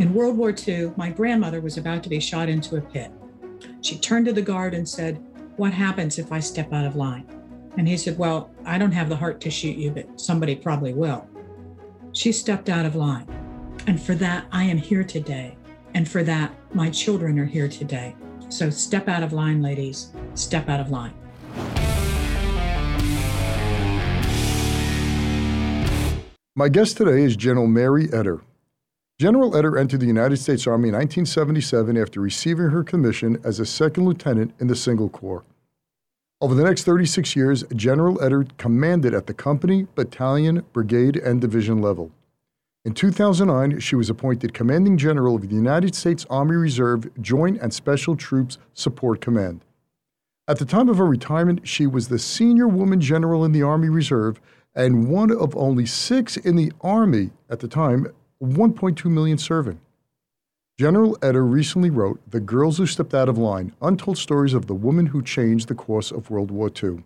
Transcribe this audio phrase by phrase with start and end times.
[0.00, 3.12] In World War II, my grandmother was about to be shot into a pit.
[3.82, 5.22] She turned to the guard and said,
[5.58, 7.26] What happens if I step out of line?
[7.76, 10.94] And he said, Well, I don't have the heart to shoot you, but somebody probably
[10.94, 11.28] will.
[12.12, 13.28] She stepped out of line.
[13.86, 15.58] And for that, I am here today.
[15.92, 18.16] And for that, my children are here today.
[18.48, 20.14] So step out of line, ladies.
[20.32, 21.12] Step out of line.
[26.56, 28.40] My guest today is General Mari Eder.
[29.20, 33.66] General Eder entered the United States Army in 1977 after receiving her commission as a
[33.66, 35.44] second lieutenant in the Signal Corps.
[36.40, 41.82] Over the next 36 years, General Eder commanded at the company, battalion, brigade, and division
[41.82, 42.10] level.
[42.86, 47.74] In 2009, she was appointed Commanding General of the United States Army Reserve Joint and
[47.74, 49.66] Special Troops Support Command.
[50.48, 53.90] At the time of her retirement, she was the senior woman general in the Army
[53.90, 54.40] Reserve
[54.74, 58.06] and one of only six in the Army at the time,
[58.42, 59.78] 1.2 million serving.
[60.78, 64.74] General Eder recently wrote The Girls Who Stepped Out of Line Untold Stories of the
[64.74, 67.04] Women Who Changed the Course of World War II.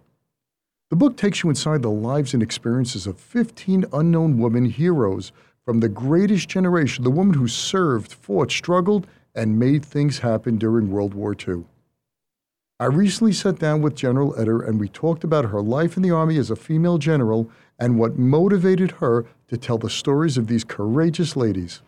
[0.91, 5.33] The book takes you inside the lives and experiences of 15 unknown women heroes
[5.65, 10.89] from the greatest generation, the women who served, fought, struggled, and made things happen during
[10.89, 11.65] World War II.
[12.79, 16.13] I recently sat down with General Eder and we talked about her life in the
[16.13, 20.65] Army as a female general and what motivated her to tell the stories of these
[20.65, 21.81] courageous ladies.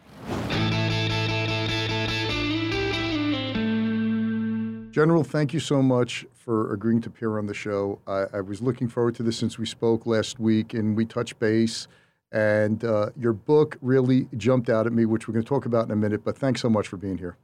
[4.92, 7.98] General, thank you so much for agreeing to appear on the show.
[8.06, 11.39] I, I, was looking forward to this since we spoke last week and we touched
[11.39, 11.86] base.
[12.33, 15.84] And uh, your book really jumped out at me, which we're going to talk about
[15.84, 16.25] in a minute.
[16.25, 17.36] But thanks so much for being here.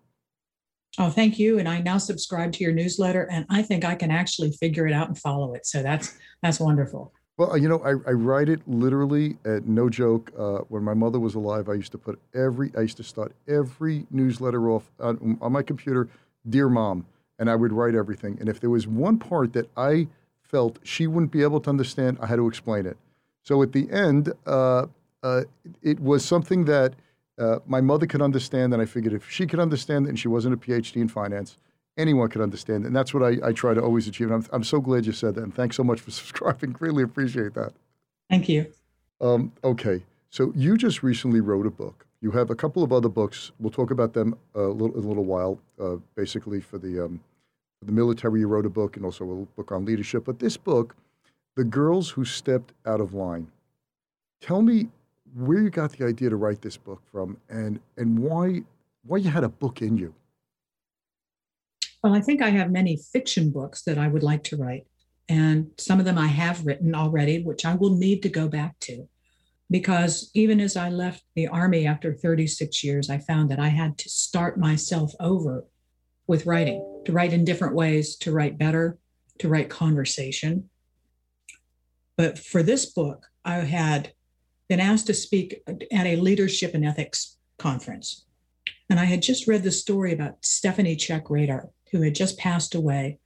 [0.98, 1.58] Oh, thank you.
[1.58, 4.92] And I now subscribe to your newsletter, and I think I can actually figure it
[4.92, 5.66] out and follow it.
[5.66, 7.12] So that's that's wonderful.
[7.38, 10.30] Well, you know, I, I write it literally, uh, no joke.
[10.38, 13.32] Uh, when my mother was alive, I used to put every, I used to start
[13.48, 16.08] every newsletter off on, on my computer,
[16.48, 17.06] Dear Mom,
[17.38, 18.36] and I would write everything.
[18.38, 20.08] And if there was one part that I
[20.42, 22.98] felt she wouldn't be able to understand, I had to explain it.
[23.42, 24.86] So at the end, uh,
[25.22, 25.42] uh
[25.82, 26.94] it was something that
[27.38, 30.28] uh, my mother could understand, and I figured if she could understand it and she
[30.28, 31.56] wasn't a PhD in finance,
[31.96, 32.88] anyone could understand it.
[32.88, 34.30] And that's what I, I try to always achieve.
[34.30, 35.44] And I'm, I'm so glad you said that.
[35.44, 36.76] And thanks so much for subscribing.
[36.80, 37.72] Really appreciate that.
[38.30, 38.72] Thank you.
[39.20, 40.02] Um, okay.
[40.30, 42.06] So you just recently wrote a book.
[42.22, 43.52] You have a couple of other books.
[43.58, 45.58] We'll talk about them a little, in a little while.
[45.78, 47.20] Uh, basically, for the um,
[47.80, 50.24] for the military, you wrote a book, and also a book on leadership.
[50.24, 50.94] But this book,
[51.56, 53.48] "The Girls Who Stepped Out of Line,"
[54.40, 54.88] tell me
[55.34, 58.62] where you got the idea to write this book from and and why
[59.04, 60.14] why you had a book in you.
[62.02, 64.86] Well, I think I have many fiction books that I would like to write.
[65.28, 68.78] And some of them I have written already, which I will need to go back
[68.80, 69.08] to.
[69.70, 73.96] Because even as I left the Army after 36 years, I found that I had
[73.98, 75.64] to start myself over
[76.26, 78.98] with writing, to write in different ways, to write better,
[79.38, 80.68] to write conversation.
[82.16, 84.12] But for this book, I had
[84.68, 88.26] been asked to speak at a leadership and ethics conference.
[88.90, 92.74] And I had just read the story about Stephanie Czech Rader, who had just passed
[92.74, 93.18] away.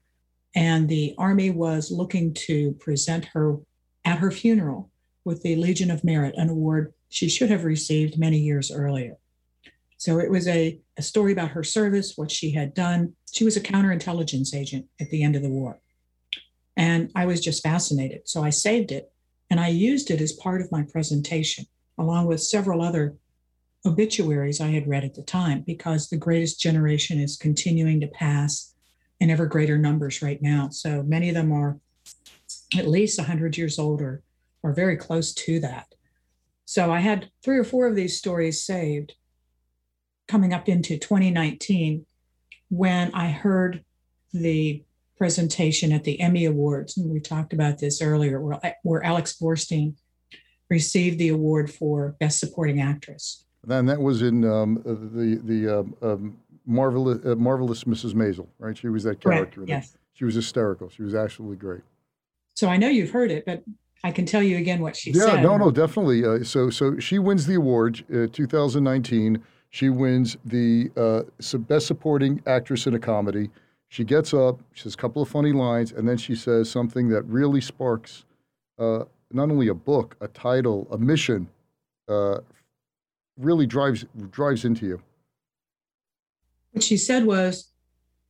[0.54, 3.58] And the Army was looking to present her
[4.04, 4.90] at her funeral
[5.24, 9.16] with the Legion of Merit, an award she should have received many years earlier.
[9.98, 13.14] So it was a, a story about her service, what she had done.
[13.32, 15.80] She was a counterintelligence agent at the end of the war.
[16.76, 18.28] And I was just fascinated.
[18.28, 19.10] So I saved it
[19.50, 21.66] and I used it as part of my presentation,
[21.98, 23.16] along with several other
[23.86, 28.74] obituaries I had read at the time, because the greatest generation is continuing to pass
[29.20, 30.68] in ever greater numbers right now.
[30.70, 31.78] So many of them are
[32.76, 34.22] at least 100 years old or,
[34.62, 35.86] or very close to that.
[36.64, 39.14] So I had three or four of these stories saved
[40.26, 42.04] coming up into 2019
[42.68, 43.84] when I heard
[44.32, 44.82] the
[45.16, 49.94] presentation at the Emmy Awards, and we talked about this earlier, where, where Alex Borstein
[50.68, 53.45] received the award for Best Supporting Actress.
[53.68, 58.14] And that was in um, the the um, um, marvelous uh, marvelous Mrs.
[58.14, 58.76] Maisel, right?
[58.76, 59.60] She was that character.
[59.60, 59.68] Right.
[59.68, 59.96] Yes.
[60.12, 60.88] She was hysterical.
[60.88, 61.82] She was absolutely great.
[62.54, 63.62] So I know you've heard it, but
[64.02, 65.34] I can tell you again what she yeah, said.
[65.36, 66.24] Yeah, no, no, definitely.
[66.24, 69.42] Uh, so, so she wins the award, uh, 2019.
[69.70, 71.22] She wins the uh,
[71.58, 73.50] best supporting actress in a comedy.
[73.88, 77.08] She gets up, she says a couple of funny lines, and then she says something
[77.08, 78.24] that really sparks
[78.78, 81.48] uh, not only a book, a title, a mission,
[82.08, 82.38] uh,
[83.38, 85.02] really drives drives into you.
[86.72, 87.70] What she said was,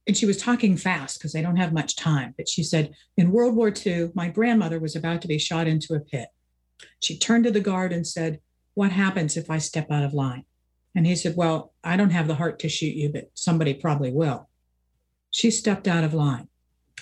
[0.06, 3.32] and she was talking fast because they don't have much time, but she said, In
[3.32, 6.28] World War II, my grandmother was about to be shot into a pit.
[7.00, 8.40] She turned to the guard and said,
[8.74, 10.44] What happens if I step out of line?
[10.94, 14.12] And he said, Well, I don't have the heart to shoot you, but somebody probably
[14.12, 14.48] will.
[15.30, 16.48] She stepped out of line.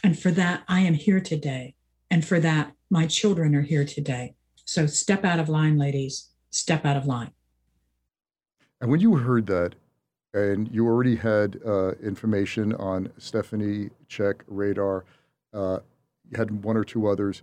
[0.03, 1.75] And for that, I am here today.
[2.11, 4.35] And for that, my children are here today.
[4.65, 6.31] So step out of line, ladies.
[6.51, 7.31] Step out of line.
[8.84, 9.76] And when you heard that,
[10.34, 15.06] and you already had uh, information on Stephanie Czech Rader,
[15.54, 15.78] uh,
[16.31, 17.40] you had one or two others.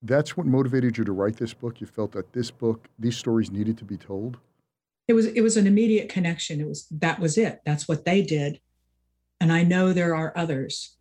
[0.00, 1.80] That's what motivated you to write this book.
[1.80, 4.36] You felt that this book, these stories needed to be told?
[5.08, 6.60] It was it was an immediate connection.
[6.60, 7.62] It was that was it.
[7.66, 8.60] That's what they did.
[9.40, 10.98] And i know there are others.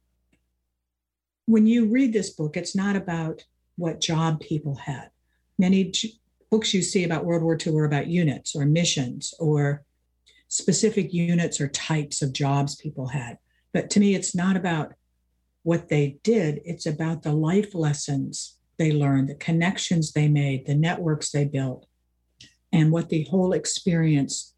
[1.45, 3.43] When you read this book it's not about
[3.75, 5.11] what job people had.
[5.59, 5.91] Many
[6.51, 9.83] books you see about world war ii were about units or missions or
[10.47, 13.37] specific units or types of jobs people had
[13.73, 14.93] but to me it's not about
[15.63, 20.75] what they did it's about the life lessons they learned the connections they made the
[20.75, 21.87] networks they built
[22.75, 24.53] and what the whole experience,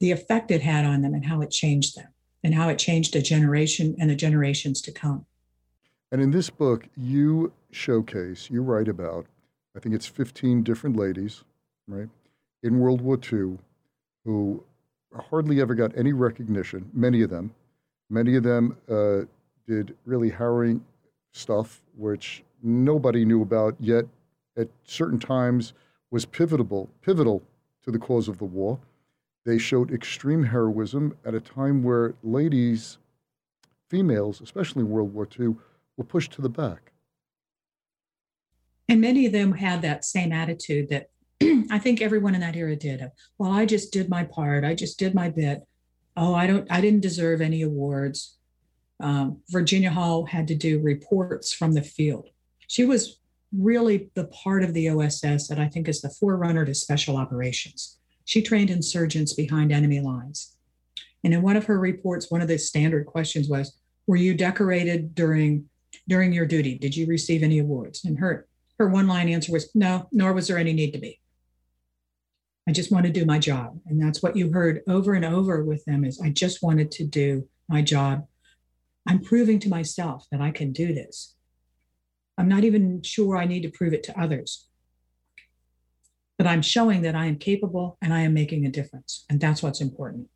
[0.00, 2.08] the effect it had on them and how it changed them
[2.42, 5.26] and how it changed a generation and the generations to come.
[6.12, 9.26] And in this book, you showcase, you write about,
[9.76, 11.44] I think it's 15 different ladies,
[11.88, 12.08] right,
[12.62, 13.58] in World War II
[14.24, 14.62] who
[15.30, 17.54] hardly ever got any recognition, many of them.
[18.10, 19.22] Many of them uh,
[19.66, 20.84] did really harrowing
[21.32, 24.06] stuff, which nobody knew about, yet
[24.56, 25.72] at certain times
[26.10, 27.42] was pivotal, pivotal
[27.82, 28.78] to the cause of the war.
[29.44, 32.98] They showed extreme heroism at a time where ladies,
[33.90, 35.56] females, especially in World War II,
[35.96, 36.92] were pushed to the back.
[38.88, 41.08] And many of them had that same attitude that
[41.70, 43.10] I think everyone in that era did.
[43.38, 44.64] Well, I just did my part.
[44.64, 45.62] I just did my bit.
[46.16, 46.70] Oh, I don't.
[46.70, 48.36] I didn't deserve any awards.
[49.00, 52.28] Um, Virginia Hall had to do reports from the field.
[52.68, 53.18] She was
[53.56, 57.98] really the part of the OSS that I think is the forerunner to special operations.
[58.24, 60.56] She trained insurgents behind enemy lines.
[61.22, 63.76] And in one of her reports, one of the standard questions was,
[64.06, 65.68] were you decorated during
[66.08, 66.76] during your duty?
[66.76, 68.04] Did you receive any awards?
[68.04, 68.46] And her
[68.78, 71.20] her one line answer was, no, nor was there any need to be.
[72.68, 73.78] I just want to do my job.
[73.86, 77.04] And that's what you heard over and over with them is I just wanted to
[77.04, 78.26] do my job.
[79.06, 81.36] I'm proving to myself that I can do this.
[82.38, 84.66] I'm not even sure I need to prove it to others.
[86.38, 89.24] But I'm showing that I am capable and I am making a difference.
[89.30, 90.28] And that's what's important.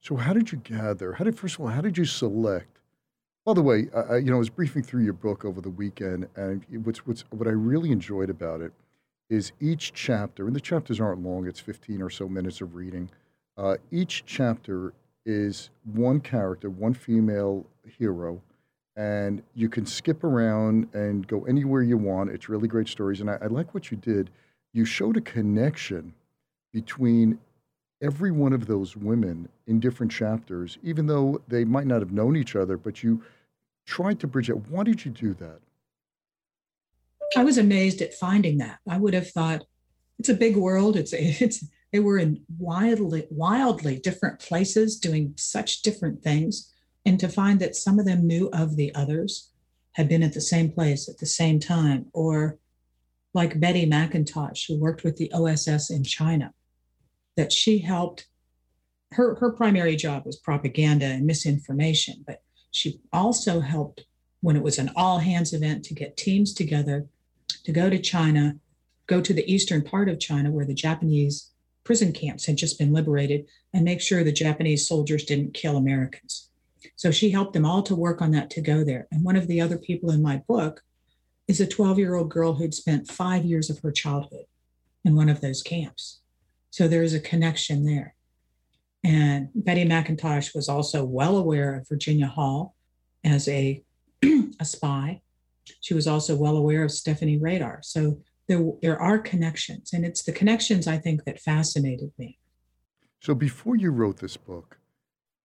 [0.00, 1.12] So, how did you gather?
[1.12, 2.80] How did, first of all, how did you select?
[3.44, 6.28] By the way, I, you know, I was briefing through your book over the weekend,
[6.36, 8.72] and what's, what's, what I really enjoyed about it
[9.28, 13.10] is each chapter, and the chapters aren't long, it's 15 or so minutes of reading.
[13.56, 14.92] Uh, each chapter
[15.26, 17.66] is one character, one female
[17.98, 18.40] hero
[18.96, 22.30] and you can skip around and go anywhere you want.
[22.30, 23.20] It's really great stories.
[23.20, 24.30] And I, I, like what you did.
[24.74, 26.14] You showed a connection
[26.72, 27.38] between
[28.02, 32.36] every one of those women in different chapters, even though they might not have known
[32.36, 33.22] each other, but you
[33.86, 34.68] tried to bridge it.
[34.68, 35.60] Why did you do that?
[37.36, 38.80] I was amazed at finding that.
[38.88, 39.64] I would have thought
[40.18, 40.96] it's a big world.
[40.96, 46.72] It's it's they were in wildly wildly different places doing such different things
[47.04, 49.50] and to find that some of them knew of the others,
[49.92, 52.58] had been at the same place at the same time, or
[53.34, 56.52] like Betty McIntosh, who worked with the OSS in China,
[57.36, 58.26] that she helped.
[59.12, 64.04] Her, her primary job was propaganda and misinformation, but she also helped
[64.40, 67.06] when it was an all hands event to get teams together
[67.64, 68.56] to go to China,
[69.06, 71.52] go to the eastern part of China where the Japanese
[71.84, 76.48] prison camps had just been liberated, and make sure the Japanese soldiers didn't kill Americans.
[76.96, 79.08] So she helped them all to work on that to go there.
[79.10, 80.82] And one of the other people in my book
[81.48, 84.46] is a 12 year old girl who'd spent five years of her childhood
[85.04, 86.20] in one of those camps.
[86.72, 88.14] So there's a connection there.
[89.04, 92.74] And Betty McIntosh was also well aware of Virginia Hall
[93.22, 93.84] as a,
[94.24, 95.20] a spy.
[95.82, 97.80] She was also well aware of Stephanie Rader.
[97.82, 102.38] So there, there are connections, and it's the connections I think that fascinated me.
[103.20, 104.78] So before you wrote this book,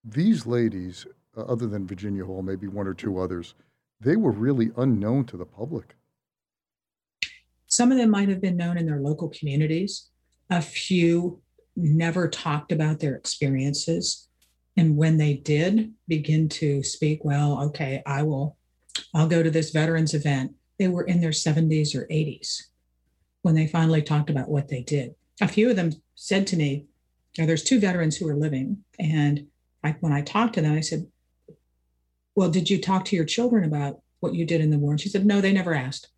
[0.05, 1.05] these ladies
[1.35, 3.53] uh, other than Virginia Hall, maybe one or two others,
[3.99, 5.95] they were really unknown to the public.
[7.67, 10.09] Some of them might have been known in their local communities.
[10.49, 11.41] A few
[11.75, 14.27] never talked about their experiences.
[14.75, 18.57] And when they did begin to speak, well, okay, I will,
[19.13, 22.63] I'll go to this veterans event, they were in their 70s or 80s
[23.41, 25.15] when they finally talked about what they did.
[25.41, 26.85] A few of them said to me,
[27.37, 28.83] there's two veterans who are living.
[28.99, 29.47] And
[29.83, 31.05] I, when I talked to them, I said,
[32.37, 34.91] well, did you talk to your children about what you did in the war?
[34.91, 36.09] And she said, No, they never asked.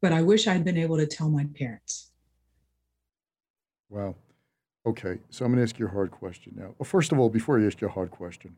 [0.00, 2.12] But I wish I'd been able to tell my parents.
[3.88, 4.14] Wow.
[4.86, 6.74] Okay, so I'm going to ask you a hard question now.
[6.78, 8.56] Well, first of all, before I ask you a hard question,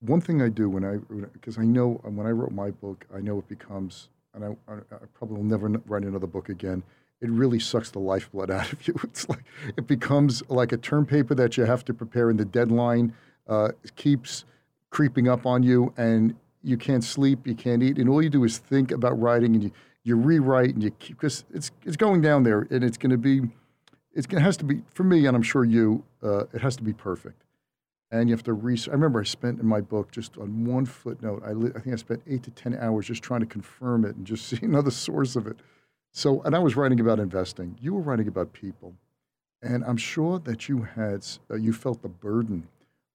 [0.00, 0.96] one thing I do when I,
[1.32, 4.78] because I know when I wrote my book, I know it becomes, and I, I,
[5.14, 6.82] probably will never write another book again.
[7.22, 8.94] It really sucks the lifeblood out of you.
[9.04, 9.44] It's like
[9.76, 13.14] it becomes like a term paper that you have to prepare, and the deadline
[13.48, 14.44] uh, keeps
[14.90, 18.44] creeping up on you, and you can't sleep, you can't eat, and all you do
[18.44, 19.72] is think about writing, and you,
[20.04, 23.18] you rewrite, and you keep because it's it's going down there, and it's going to
[23.18, 23.40] be,
[24.24, 26.92] to has to be for me, and I'm sure you, uh, it has to be
[26.92, 27.42] perfect
[28.10, 28.90] and you have to research.
[28.90, 31.42] I remember I spent in my book just on one footnote.
[31.44, 34.16] I, li- I think I spent eight to ten hours just trying to confirm it
[34.16, 35.56] and just see another source of it.
[36.12, 37.76] So, and I was writing about investing.
[37.80, 38.94] You were writing about people,
[39.62, 42.66] and I'm sure that you had uh, you felt the burden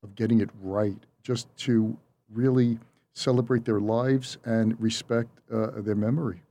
[0.04, 1.98] of getting it right, just to
[2.32, 2.80] really
[3.14, 6.42] celebrate their lives and respect uh, their memory.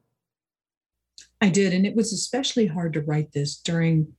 [1.40, 4.12] I did, and it was especially hard to write this during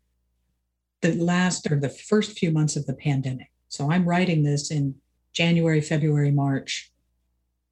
[1.01, 4.95] the last or the first few months of the pandemic so I'm writing this in
[5.31, 6.91] January, February, March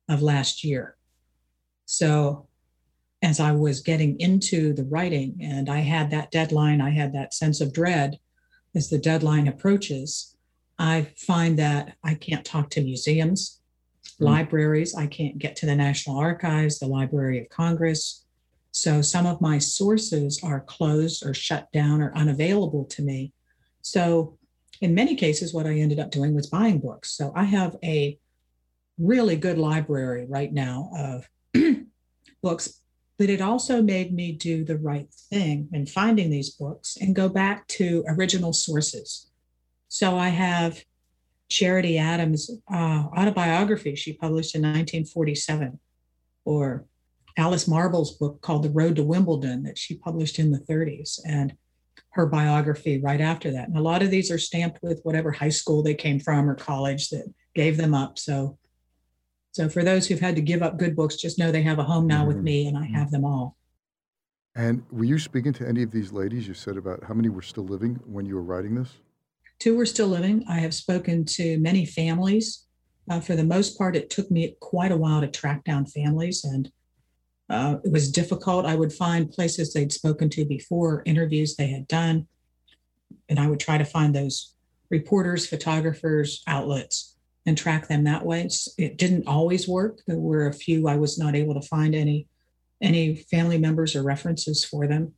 [0.07, 0.95] of last year.
[1.85, 2.47] So
[3.21, 7.33] as I was getting into the writing and I had that deadline, I had that
[7.33, 8.17] sense of dread
[8.73, 10.37] as the deadline approaches.
[10.79, 13.59] I find that I can't talk to museums,
[14.21, 14.25] mm.
[14.25, 18.25] libraries, I can't get to the National Archives, the Library of Congress.
[18.81, 23.33] So some of my sources are closed or shut down or unavailable to me.
[23.81, 24.37] So
[24.81, 27.11] in many cases, what I ended up doing was buying books.
[27.11, 28.17] So I have a
[28.97, 31.29] really good library right now of
[32.41, 32.81] books,
[33.17, 37.27] but it also made me do the right thing in finding these books and go
[37.27, 39.29] back to original sources.
[39.89, 40.83] So I have
[41.49, 45.79] Charity Adams' uh, autobiography she published in 1947,
[46.45, 46.85] or
[47.39, 51.19] Alice Marble's book called The Road to Wimbledon that she published in the 30s.
[51.25, 51.55] And
[52.11, 53.67] her biography right after that.
[53.67, 56.55] And a lot of these are stamped with whatever high school they came from or
[56.55, 58.17] college that gave them up.
[58.17, 58.57] So,
[59.51, 61.83] so for those who've had to give up good books, just know they have a
[61.83, 62.27] home now mm-hmm.
[62.27, 62.95] with me, and I mm-hmm.
[62.95, 63.55] have them all.
[64.55, 66.47] And were you speaking to any of these ladies?
[66.47, 68.97] You said about how many were still living when you were writing this?
[69.59, 70.43] Two were still living.
[70.49, 72.65] I have spoken to many families.
[73.09, 76.43] Uh, for the most part, it took me quite a while to track down families,
[76.43, 76.71] and
[77.49, 78.65] uh, it was difficult.
[78.65, 82.27] I would find places they'd spoken to before, interviews they had done,
[83.27, 84.53] and I would try to find those
[84.89, 87.15] reporters, photographers, outlets,
[87.45, 88.47] and track them that way.
[88.77, 90.01] It didn't always work.
[90.05, 92.27] There were a few I was not able to find any
[92.81, 95.13] any family members or references for them,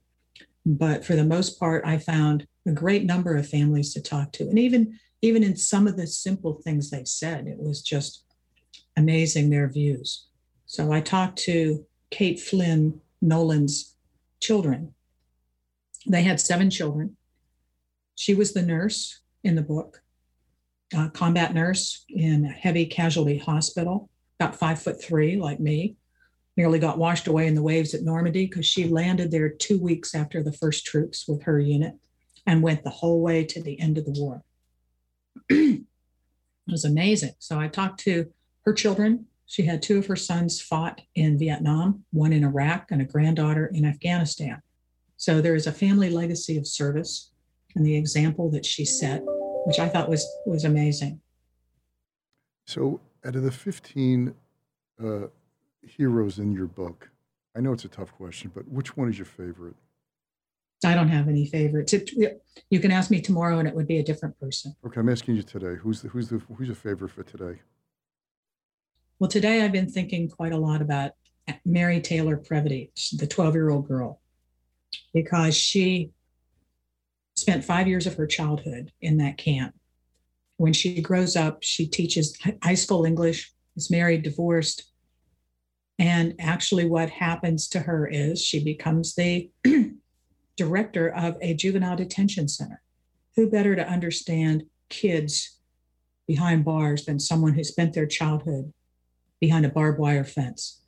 [0.65, 4.43] but for the most part, I found a great number of families to talk to,
[4.47, 8.23] and even even in some of the simple things they said, it was just
[8.97, 10.27] amazing their views.
[10.65, 13.95] So I talked to Kate Flynn Nolan's
[14.39, 14.93] children.
[16.07, 17.17] They had seven children.
[18.15, 20.01] She was the nurse in the book,
[21.13, 25.95] combat nurse in a heavy casualty hospital, about five foot three, like me.
[26.57, 30.13] Nearly got washed away in the waves at Normandy because she landed there two weeks
[30.13, 31.93] after the first troops with her unit
[32.45, 34.43] and went the whole way to the end of the war.
[35.49, 35.81] it
[36.67, 37.33] was amazing.
[37.39, 38.31] So I talked to
[38.65, 43.01] her children, she had two of her sons fought in Vietnam, one in Iraq, and
[43.01, 44.61] a granddaughter in Afghanistan.
[45.17, 47.33] So there is a family legacy of service
[47.75, 49.21] and the example that she set,
[49.65, 51.19] which I thought was was amazing.
[52.65, 54.33] So, out of the 15
[55.03, 55.27] uh,
[55.81, 57.09] heroes in your book,
[57.53, 59.75] I know it's a tough question, but which one is your favorite?
[60.85, 61.91] I don't have any favorites.
[61.91, 62.09] It,
[62.69, 64.73] you can ask me tomorrow, and it would be a different person.
[64.85, 65.75] Okay, I'm asking you today.
[65.75, 67.59] Who's the who's the who's your favorite for today?
[69.21, 71.11] Well, today I've been thinking quite a lot about
[71.63, 74.19] Mary Taylor Previte, the 12 year old girl,
[75.13, 76.09] because she
[77.35, 79.75] spent five years of her childhood in that camp.
[80.57, 84.91] When she grows up, she teaches high school English, is married, divorced.
[85.99, 89.51] And actually, what happens to her is she becomes the
[90.57, 92.81] director of a juvenile detention center.
[93.35, 95.59] Who better to understand kids
[96.25, 98.73] behind bars than someone who spent their childhood
[99.41, 100.79] behind a barbed wire fence,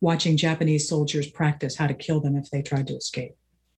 [0.00, 3.34] watching Japanese soldiers practice how to kill them if they tried to escape.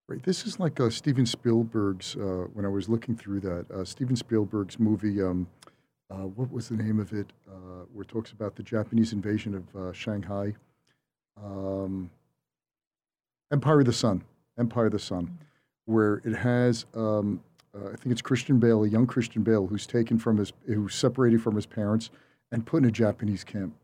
[0.09, 0.23] Right.
[0.23, 4.15] This is like uh, Steven Spielberg's, uh, when I was looking through that, uh, Steven
[4.15, 5.49] Spielberg's movie, um,
[6.11, 9.55] uh, what was the name of it, uh, where it talks about the Japanese invasion
[9.55, 10.55] of uh, Shanghai?
[11.43, 12.11] Um,
[13.53, 14.23] Empire of the Sun.
[14.59, 15.39] Empire of the Sun,
[15.87, 17.41] where it has, um,
[17.75, 21.43] I think it's Christian Bale, a young Christian Bale, who's taken from his, who's separated
[21.43, 22.11] from his parents
[22.53, 23.75] and put in a Japanese camp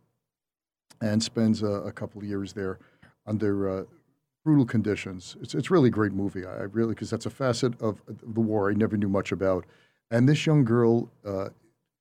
[1.02, 2.78] and spends a, a couple of years there
[3.26, 3.84] under uh,
[4.44, 5.36] brutal conditions.
[5.42, 6.46] It's it's really a great movie.
[6.46, 9.66] I really because that's a facet of the war I never knew much about.
[10.10, 11.48] And this young girl, uh,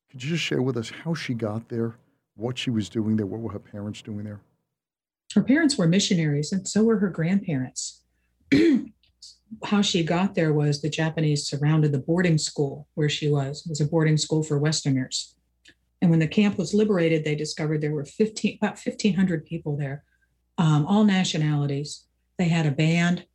[0.09, 1.95] could you just share with us how she got there,
[2.35, 4.41] what she was doing there, what were her parents doing there?
[5.33, 8.03] Her parents were missionaries, and so were her grandparents.
[9.65, 13.63] how she got there was the Japanese surrounded the boarding school where she was.
[13.65, 15.35] It was a boarding school for Westerners.
[16.01, 20.03] And when the camp was liberated, they discovered there were 15, about 1,500 people there,
[20.57, 22.05] um, all nationalities.
[22.37, 23.25] They had a band.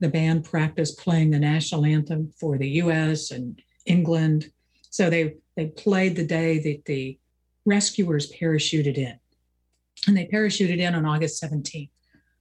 [0.00, 4.50] The band practiced playing the national anthem for the US and England.
[4.90, 7.18] So they, they played the day that the
[7.64, 9.18] rescuers parachuted in.
[10.06, 11.90] And they parachuted in on August 17th.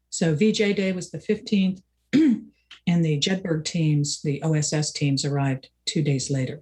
[0.10, 1.82] So VJ Day was the 15th,
[2.14, 6.62] and the Jedburgh teams, the OSS teams, arrived two days later.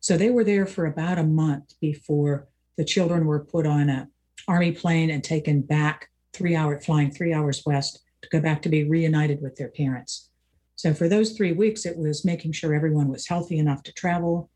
[0.00, 4.08] So they were there for about a month before the children were put on a
[4.48, 8.68] army plane and taken back three hour flying three hours west to go back to
[8.68, 10.30] be reunited with their parents.
[10.76, 14.50] So for those three weeks, it was making sure everyone was healthy enough to travel.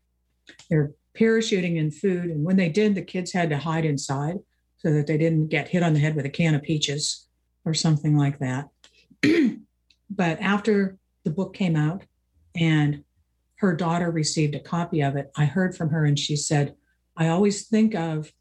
[0.69, 4.37] They're parachuting in food, and when they did, the kids had to hide inside
[4.77, 7.27] so that they didn't get hit on the head with a can of peaches
[7.63, 8.69] or something like that.
[10.09, 12.03] but after the book came out
[12.55, 13.03] and
[13.57, 16.75] her daughter received a copy of it, I heard from her and she said,
[17.15, 18.31] I always think of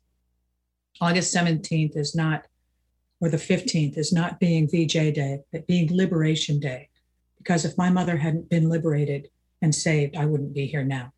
[1.01, 2.47] August 17th as not
[3.21, 6.91] or the 15th is not being VJ Day, but being Liberation Day.
[7.39, 9.29] Because if my mother hadn't been liberated
[9.63, 11.13] and saved, I wouldn't be here now,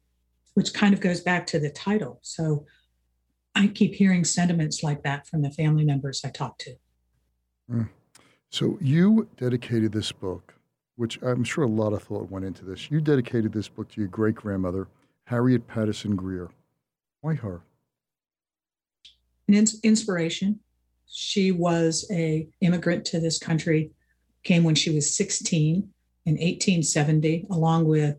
[0.55, 2.21] which kind of goes back to the title.
[2.23, 2.67] So
[3.55, 6.75] I keep hearing sentiments like that from the family members I talk to.
[7.71, 7.89] Mm.
[8.51, 10.55] So you dedicated this book,
[10.97, 12.91] which I'm sure a lot of thought went into this.
[12.91, 14.89] You dedicated this book to your great grandmother,
[15.25, 16.51] Harriet Patterson Greer.
[17.21, 17.63] Why her?
[19.49, 20.61] An ins- inspiration
[21.07, 23.93] she was a immigrant to this country,
[24.43, 25.89] came when she was 16
[26.27, 28.17] in 1870, along with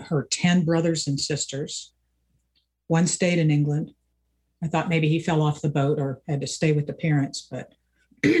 [0.00, 1.92] her 10 brothers and sisters.
[2.88, 3.92] One stayed in England.
[4.62, 7.46] I thought maybe he fell off the boat or had to stay with the parents,
[7.48, 7.72] but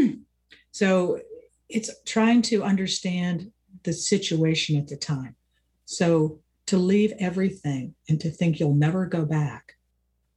[0.72, 1.20] so
[1.68, 3.50] it's trying to understand
[3.84, 5.36] the situation at the time.
[5.84, 9.74] So to leave everything and to think you'll never go back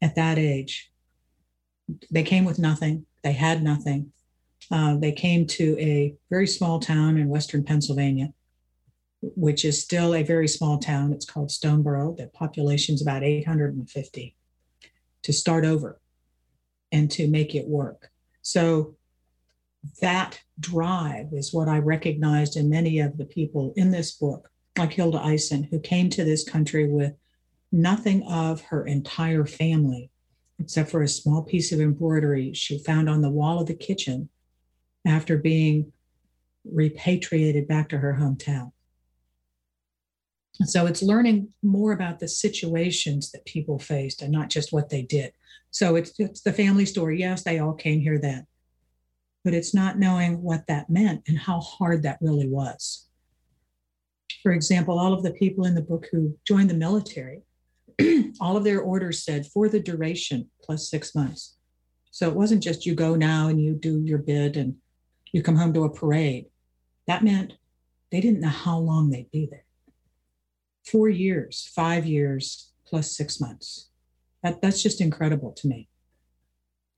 [0.02, 0.92] at that age
[2.10, 3.06] they came with nothing.
[3.24, 4.12] They had nothing.
[4.70, 8.34] Uh, they came to a very small town in Western Pennsylvania,
[9.22, 11.12] which is still a very small town.
[11.12, 12.16] It's called Stoneboro.
[12.16, 14.36] The population's about 850
[15.24, 16.00] to start over
[16.92, 18.10] and to make it work.
[18.42, 18.96] So
[20.02, 24.94] that drive is what I recognized in many of the people in this book, like
[24.94, 27.14] Hilda Eisen, who came to this country with
[27.72, 30.12] nothing of her entire family
[30.60, 34.30] except for a small piece of embroidery she found on the wall of the kitchen
[35.06, 35.92] after being
[36.64, 38.72] repatriated back to her hometown.
[40.66, 45.02] So it's learning more about the situations that people faced and not just what they
[45.02, 45.32] did.
[45.72, 47.20] So it's, it's the family story.
[47.20, 48.46] Yes, they all came here then,
[49.44, 53.08] but it's not knowing what that meant and how hard that really was.
[54.44, 57.44] For example, all of the people in the book who joined the military
[58.40, 61.58] all of their orders said for the duration plus six months.
[62.12, 64.76] So it wasn't just you go now and you do your bid and
[65.32, 66.46] you come home to a parade.
[67.08, 67.54] That meant
[68.12, 69.66] they didn't know how long they'd be there.
[70.86, 73.90] Four years, five years, plus six months.
[74.44, 75.88] That, that's just incredible to me.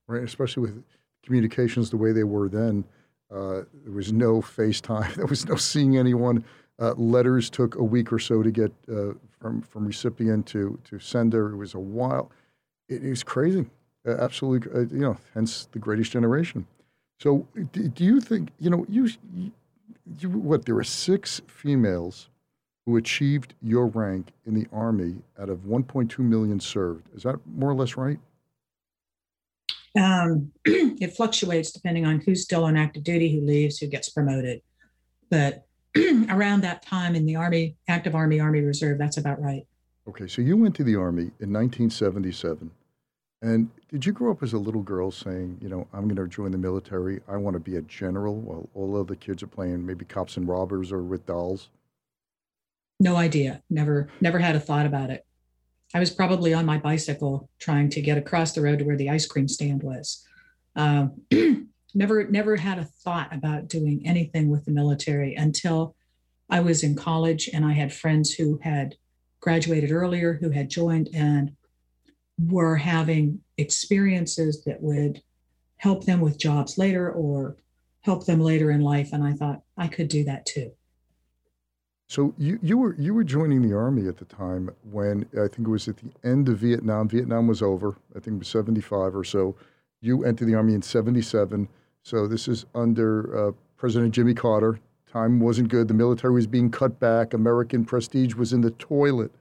[0.08, 0.84] Right, especially with
[1.24, 2.84] communications the way they were then.
[3.32, 5.16] Uh, there was no FaceTime.
[5.16, 6.44] There was no seeing anyone.
[6.80, 11.00] Uh, letters took a week or so to get uh, from from recipient to to
[11.00, 11.52] sender.
[11.52, 12.32] It was a while.
[12.90, 13.66] It, it was crazy,
[14.08, 14.72] uh, absolutely.
[14.72, 16.66] Uh, you know, hence the greatest generation.
[17.20, 19.10] So, do, do you think you know you,
[20.20, 20.66] you what?
[20.66, 22.30] There were six females
[22.86, 27.08] who achieved your rank in the army out of 1.2 million served.
[27.16, 28.20] Is that more or less right?
[29.99, 34.62] Um, it fluctuates depending on who's still on active duty, who leaves, who gets promoted.
[35.29, 35.65] But
[36.29, 38.97] around that time in the Army, active Army, Army Reserve.
[38.97, 39.65] That's about right.
[40.08, 42.71] Okay, so you went to the Army in 1977.
[43.41, 46.34] And did you grow up as a little girl saying, you know, I'm going to
[46.34, 47.19] join the military.
[47.27, 50.47] I want to be a general while all other kids are playing maybe cops and
[50.47, 51.69] robbers or with dolls?
[53.01, 53.62] No idea.
[53.69, 55.25] Never, never had a thought about it.
[55.93, 59.10] I was probably on my bicycle trying to get across the road to where the
[59.10, 60.25] ice cream stand was.
[60.75, 61.21] Um,
[61.93, 65.95] never never had a thought about doing anything with the military until
[66.49, 68.95] I was in college and I had friends who had
[69.39, 71.56] graduated earlier who had joined and
[72.39, 75.21] were having experiences that would
[75.77, 77.58] help them with jobs later or
[78.01, 79.13] help them later in life.
[79.13, 80.71] And I thought I could do that too.
[82.13, 85.67] So you, you were you were joining the army at the time when I think
[85.67, 87.10] it was at the end of Vietnam.
[87.10, 87.97] Vietnam was over.
[88.15, 89.56] I think it was seventy five or so.
[89.99, 91.67] You entered the army in seventy seven.
[92.04, 94.80] So this is under uh, President Jimmy Carter.
[95.12, 95.88] Time wasn't good.
[95.88, 97.34] The military was being cut back.
[97.34, 99.32] American prestige was in the toilet.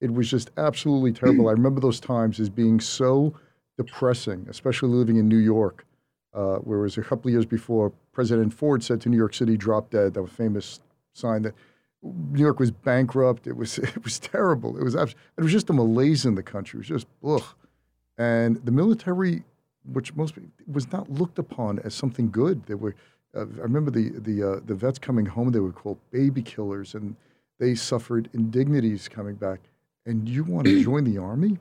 [0.00, 1.48] It was just absolutely terrible.
[1.48, 3.34] I remember those times as being so
[3.76, 5.84] depressing, especially living in New York,
[6.32, 9.34] uh, where it was a couple of years before President Ford said to New York
[9.34, 10.78] City, "Drop dead." That was famous
[11.12, 11.54] sign that
[12.02, 13.46] New York was bankrupt.
[13.46, 14.76] It was it was terrible.
[14.78, 16.78] It was it was just a malaise in the country.
[16.78, 17.54] It was just ugh.
[18.18, 19.44] And the military,
[19.92, 20.34] which most
[20.70, 22.64] was not looked upon as something good.
[22.66, 22.94] They were.
[23.34, 25.52] Uh, I remember the the uh, the vets coming home.
[25.52, 27.16] They were called baby killers, and
[27.58, 29.60] they suffered indignities coming back.
[30.06, 31.58] And you want to join the army?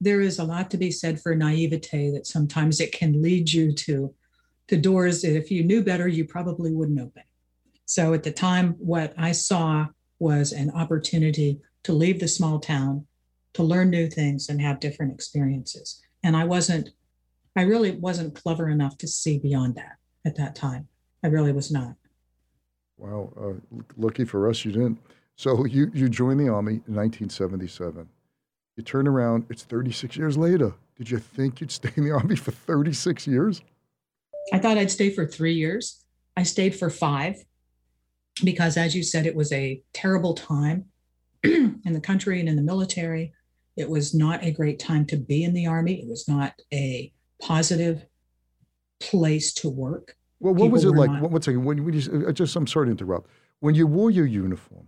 [0.00, 3.72] There is a lot to be said for naivete that sometimes it can lead you
[3.72, 4.14] to
[4.68, 7.24] to doors that if you knew better, you probably wouldn't open.
[7.90, 9.86] So at the time, what I saw
[10.20, 13.04] was an opportunity to leave the small town,
[13.54, 16.00] to learn new things and have different experiences.
[16.22, 16.90] And I wasn't,
[17.56, 20.86] I really wasn't clever enough to see beyond that at that time.
[21.24, 21.96] I really was not.
[22.96, 23.32] Wow.
[23.36, 25.00] Uh, lucky for us, you didn't.
[25.34, 28.08] So you, you joined the Army in 1977.
[28.76, 30.74] You turn around, it's 36 years later.
[30.96, 33.62] Did you think you'd stay in the Army for 36 years?
[34.52, 36.04] I thought I'd stay for three years.
[36.36, 37.42] I stayed for five
[38.44, 40.86] because, as you said, it was a terrible time
[41.42, 43.32] in the country and in the military.
[43.76, 46.00] It was not a great time to be in the Army.
[46.02, 48.04] It was not a positive
[49.00, 50.16] place to work.
[50.38, 51.10] Well, what People was it like?
[51.10, 51.30] Not...
[51.30, 51.64] One second.
[51.64, 53.28] When, when you, uh, just, I'm sorry to interrupt.
[53.60, 54.86] When you wore your uniform,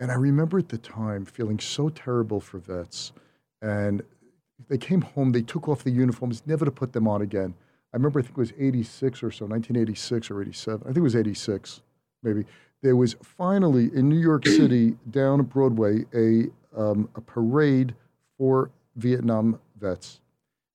[0.00, 3.12] and I remember at the time feeling so terrible for vets,
[3.60, 4.02] and
[4.68, 7.54] they came home, they took off the uniforms, never to put them on again.
[7.92, 10.82] I remember, I think it was 86 or so, 1986 or 87.
[10.82, 11.82] I think it was 86
[12.22, 12.44] maybe,
[12.82, 17.94] there was finally in New York City down Broadway a, um, a parade
[18.38, 20.20] for Vietnam vets.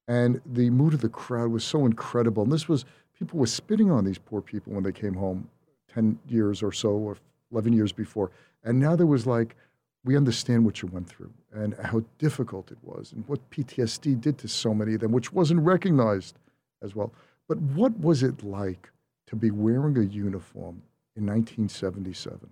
[0.08, 2.44] And the mood of the crowd was so incredible.
[2.44, 2.86] And this was,
[3.18, 5.50] people were spitting on these poor people when they came home
[5.94, 7.18] 10 years or so, or
[7.52, 8.30] 11 years before.
[8.64, 9.56] And now there was like,
[10.04, 14.38] we understand what you went through and how difficult it was and what PTSD did
[14.38, 16.38] to so many of them, which wasn't recognized
[16.84, 17.12] as well.
[17.48, 18.92] But what was it like
[19.28, 20.84] to be wearing a uniform
[21.16, 22.50] in 1977?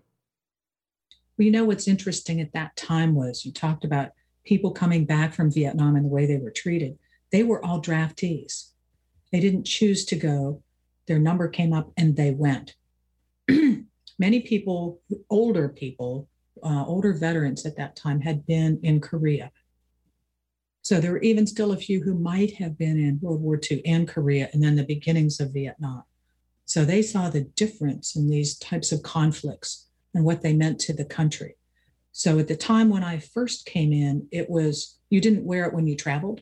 [1.37, 4.11] Well, you know what's interesting at that time was you talked about
[4.45, 6.97] people coming back from Vietnam and the way they were treated.
[7.31, 8.69] They were all draftees.
[9.31, 10.61] They didn't choose to go.
[11.07, 12.75] Their number came up and they went.
[14.19, 16.27] Many people, older people,
[16.63, 19.51] uh, older veterans at that time had been in Korea.
[20.83, 23.81] So there were even still a few who might have been in World War II
[23.85, 26.03] and Korea and then the beginnings of Vietnam.
[26.73, 30.93] So they saw the difference in these types of conflicts and what they meant to
[30.93, 31.55] the country.
[32.13, 35.73] So at the time when I first came in, it was you didn't wear it
[35.75, 36.41] when you traveled.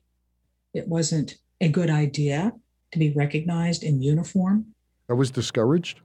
[0.73, 2.53] It wasn't a good idea
[2.93, 4.67] to be recognized in uniform.
[5.09, 5.99] I was discouraged.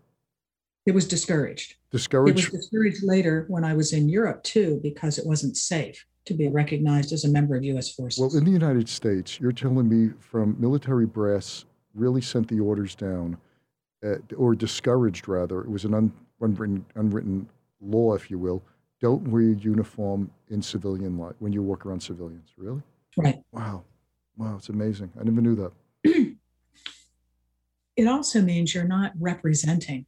[0.86, 1.76] It was discouraged.
[1.92, 2.48] Discouraged.
[2.48, 6.34] It was discouraged later when I was in Europe too, because it wasn't safe to
[6.34, 7.94] be recognized as a member of U.S.
[7.94, 8.18] forces.
[8.18, 12.96] Well, in the United States, you're telling me from military brass really sent the orders
[12.96, 13.38] down
[14.04, 17.48] uh, or discouraged rather, it was an un, unwritten, unwritten
[17.80, 18.62] law, if you will,
[19.00, 22.50] don't wear your uniform in civilian life when you work around civilians.
[22.56, 22.82] Really?
[23.16, 23.36] Right.
[23.52, 23.84] Wow.
[24.36, 25.10] Wow, it's amazing.
[25.18, 25.72] I never knew that.
[27.96, 30.06] it also means you're not representing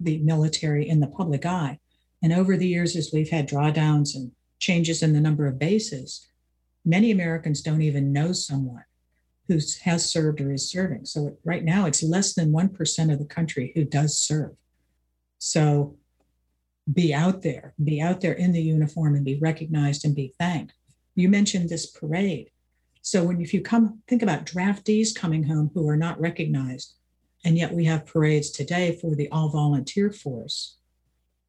[0.00, 1.78] the military in the public eye.
[2.22, 6.26] And over the years, as we've had drawdowns and changes in the number of bases,
[6.84, 8.84] many Americans don't even know someone
[9.48, 11.06] who has served or is serving.
[11.06, 14.52] So right now, it's less than 1% of the country who does serve.
[15.38, 15.96] So
[16.92, 20.74] be out there, be out there in the uniform and be recognized and be thanked.
[21.14, 22.50] You mentioned this parade.
[23.02, 26.94] So when if you come think about draftees coming home who are not recognized,
[27.44, 30.76] and yet we have parades today for the all volunteer force,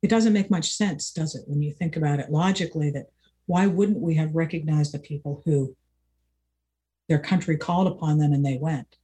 [0.02, 1.44] it doesn't make much sense, does it?
[1.48, 3.08] When you think about it logically, that
[3.48, 5.76] why wouldn't we have recognized the people who
[7.10, 8.98] their country called upon them and they went,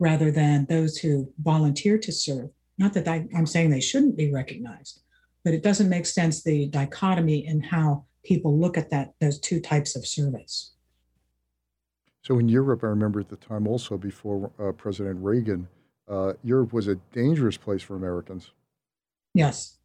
[0.00, 2.48] rather than those who volunteer to serve.
[2.78, 5.02] Not that I, I'm saying they shouldn't be recognized,
[5.44, 9.60] but it doesn't make sense the dichotomy in how people look at that those two
[9.60, 10.72] types of service.
[12.22, 15.68] So in Europe, I remember at the time also before uh, President Reagan,
[16.08, 18.52] uh, Europe was a dangerous place for Americans.
[19.34, 19.78] Yes.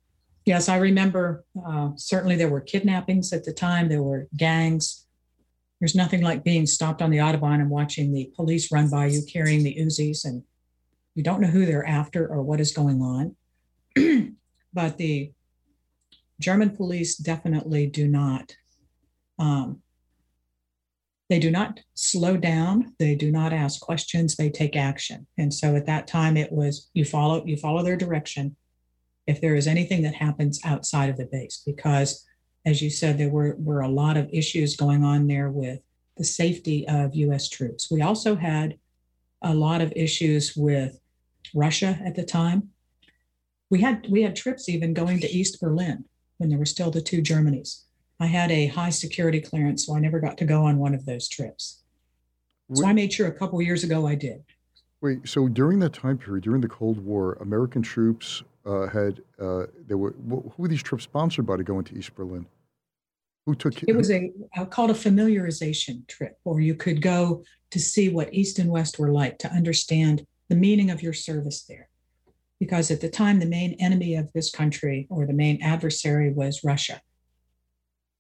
[0.45, 5.05] Yes, I remember uh, certainly there were kidnappings at the time, there were gangs,
[5.83, 9.21] There's nothing like being stopped on the Autobahn and watching the police run by you
[9.21, 10.41] carrying the Uzis, and
[11.13, 13.35] you don't know who they're after or what is going on.
[14.73, 15.33] but the
[16.39, 18.55] German police definitely do not.
[19.37, 19.81] Um,
[21.29, 22.93] they do not slow down.
[22.97, 24.37] They do not ask questions.
[24.37, 25.27] They take action.
[25.37, 28.55] And so at that time, it was you follow you follow their direction.
[29.27, 32.25] If there is anything that happens outside of the base, because
[32.65, 35.79] as you said, there were were a lot of issues going on there with
[36.17, 37.49] the safety of U.S.
[37.49, 37.89] troops.
[37.91, 38.77] We also had
[39.41, 40.99] a lot of issues with
[41.53, 42.69] Russia at the time.
[43.69, 46.05] We had we had trips even going to East Berlin
[46.37, 47.83] when there were still the two Germanys.
[48.19, 51.05] I had a high security clearance, so I never got to go on one of
[51.05, 51.81] those trips.
[52.73, 54.43] So I made sure a couple years ago I did.
[55.03, 59.65] Wait, so during that time period, during the Cold War, American troops uh, had uh,
[59.85, 62.45] there were who were these trips sponsored by to go into East Berlin?
[63.45, 63.93] Who took it?
[63.93, 68.59] Was a uh, called a familiarization trip, or you could go to see what East
[68.59, 71.89] and West were like to understand the meaning of your service there.
[72.57, 76.63] Because at the time, the main enemy of this country or the main adversary was
[76.63, 77.01] Russia.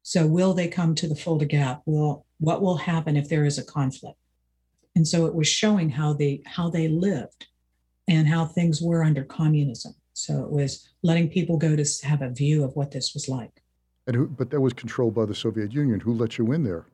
[0.01, 1.81] So, will they come to the Fulda Gap?
[1.85, 4.17] Will what will happen if there is a conflict?
[4.95, 7.47] And so it was showing how they how they lived
[8.07, 9.95] and how things were under communism.
[10.13, 13.63] So it was letting people go to have a view of what this was like.
[14.05, 15.99] And who, but that was controlled by the Soviet Union.
[15.99, 16.85] Who let you in there?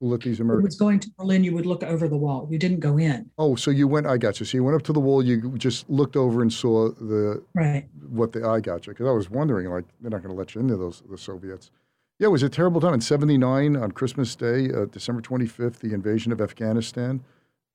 [0.00, 0.64] Who let these Americans?
[0.64, 2.46] was going to Berlin, you would look over the wall.
[2.50, 3.30] You didn't go in.
[3.38, 4.06] Oh, so you went.
[4.06, 4.46] I got you.
[4.46, 5.22] So you went up to the wall.
[5.22, 7.86] You just looked over and saw the right.
[8.08, 10.54] What the I got you because I was wondering like they're not going to let
[10.54, 11.70] you into those the Soviets.
[12.18, 12.94] Yeah, it was a terrible time.
[12.94, 17.22] In 79, on Christmas Day, uh, December 25th, the invasion of Afghanistan,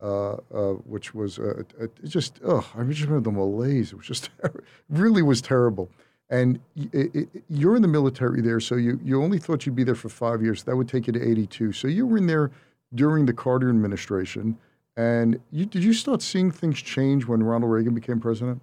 [0.02, 1.62] uh, uh, which was uh,
[2.06, 3.92] just, oh, I just remember the malaise.
[3.92, 4.32] It was just,
[4.90, 5.92] really was terrible.
[6.32, 9.84] And it, it, you're in the military there, so you, you only thought you'd be
[9.84, 10.64] there for five years.
[10.64, 11.74] That would take you to 82.
[11.74, 12.50] So you were in there
[12.96, 14.58] during the Carter administration.
[14.98, 18.62] And you, did you start seeing things change when Ronald Reagan became president?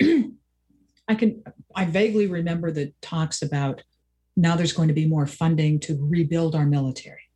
[0.02, 1.42] I can,
[1.74, 3.82] I vaguely remember the talks about
[4.36, 7.28] now there's going to be more funding to rebuild our military.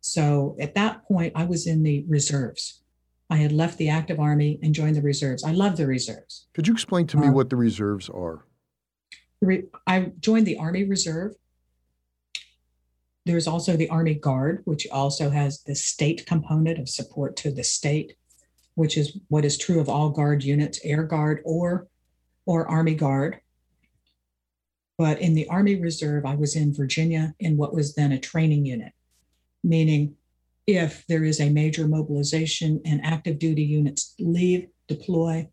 [0.00, 2.82] So at that point, I was in the reserves.
[3.30, 5.42] I had left the active army and joined the reserves.
[5.44, 6.48] I love the reserves.
[6.54, 8.44] Could you explain to me um, what the reserves are?
[9.86, 11.34] I joined the Army Reserve.
[13.24, 17.64] There's also the Army Guard, which also has the state component of support to the
[17.64, 18.14] state,
[18.74, 21.88] which is what is true of all Guard units, Air Guard or
[22.46, 23.40] or Army Guard.
[25.02, 28.66] But in the Army Reserve, I was in Virginia in what was then a training
[28.66, 28.92] unit,
[29.64, 30.14] meaning
[30.68, 35.48] if there is a major mobilization and active duty units leave, deploy,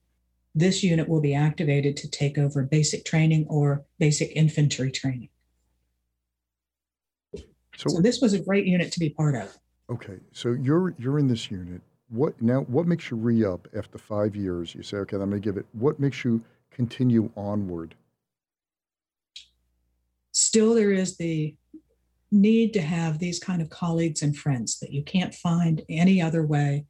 [0.53, 5.29] this unit will be activated to take over basic training or basic infantry training.
[7.33, 9.57] So, so this was a great unit to be part of.
[9.89, 11.81] Okay, so you're you're in this unit.
[12.09, 12.61] What now?
[12.65, 14.75] What makes you re up after five years?
[14.75, 15.65] You say, okay, I'm going to give it.
[15.73, 17.95] What makes you continue onward?
[20.31, 21.55] Still there is the
[22.31, 26.45] need to have these kind of colleagues and friends that you can't find any other
[26.45, 26.85] way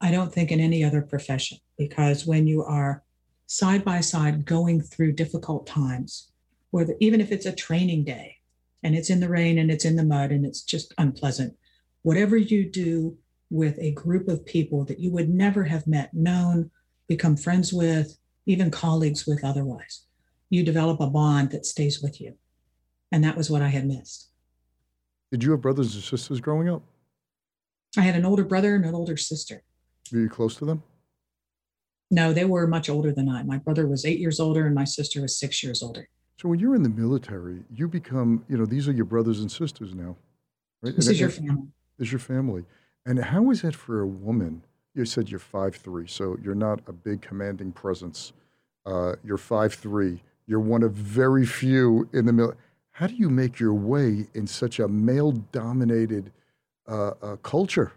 [0.00, 1.58] i don't think in any other profession.
[1.78, 3.02] Because when you are
[3.46, 6.30] side by side going through difficult times
[6.70, 8.36] whether even if it's a training day
[8.82, 11.56] and it's in the rain and it's in the mud and it's just unpleasant
[12.02, 13.16] whatever you do
[13.50, 16.70] with a group of people that you would never have met known
[17.08, 20.04] become friends with even colleagues with otherwise
[20.50, 22.34] you develop a bond that stays with you
[23.12, 24.28] and that was what I had missed.
[25.30, 26.82] Did you have brothers and sisters growing up?
[27.96, 29.62] I had an older brother and an older sister.
[30.12, 30.82] Were you close to them?
[32.10, 33.44] No, they were much older than I.
[33.44, 36.08] My brother was eight years older and my sister was six years older.
[36.40, 39.50] So when you're in the military, you become, you know, these are your brothers and
[39.50, 40.16] sisters now,
[40.82, 40.96] right?
[40.96, 41.68] This and is your family.
[41.98, 42.64] This is your family.
[43.06, 44.62] And how is it for a woman?
[44.94, 48.32] You said you're five three, so you're not a big commanding presence.
[48.86, 50.20] Uh, you're five three.
[50.50, 52.58] You're one of very few in the military
[53.00, 56.32] how do you make your way in such a male dominated
[56.86, 57.92] uh, uh, culture?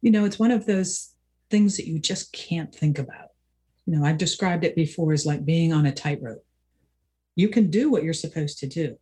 [0.00, 1.14] You know, it's one of those
[1.48, 3.28] things that you just can't think about.
[3.86, 6.44] You know, I've described it before as like being on a tightrope.
[7.36, 8.98] You can do what you're supposed to do.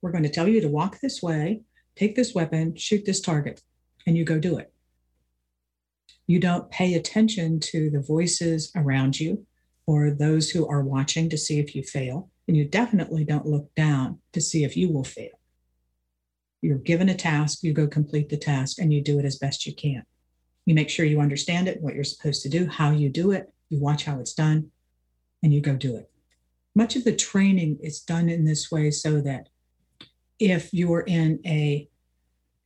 [0.00, 1.62] We're going to tell you to walk this way,
[1.96, 3.62] take this weapon, shoot this target,
[4.06, 4.72] and you go do it.
[6.28, 9.44] You don't pay attention to the voices around you
[9.86, 12.30] or those who are watching to see if you fail.
[12.48, 15.40] And you definitely don't look down to see if you will fail.
[16.62, 19.66] You're given a task, you go complete the task, and you do it as best
[19.66, 20.04] you can.
[20.64, 23.52] You make sure you understand it, what you're supposed to do, how you do it,
[23.68, 24.70] you watch how it's done,
[25.42, 26.10] and you go do it.
[26.74, 29.48] Much of the training is done in this way so that
[30.38, 31.88] if you're in a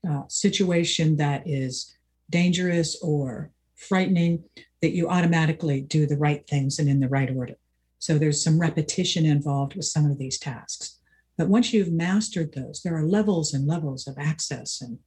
[0.09, 1.94] uh, situation that is
[2.28, 4.44] dangerous or frightening,
[4.83, 7.55] that you automatically do the right things and in the right order.
[7.99, 10.99] So there's some repetition involved with some of these tasks.
[11.37, 14.99] But once you've mastered those, there are levels and levels of access and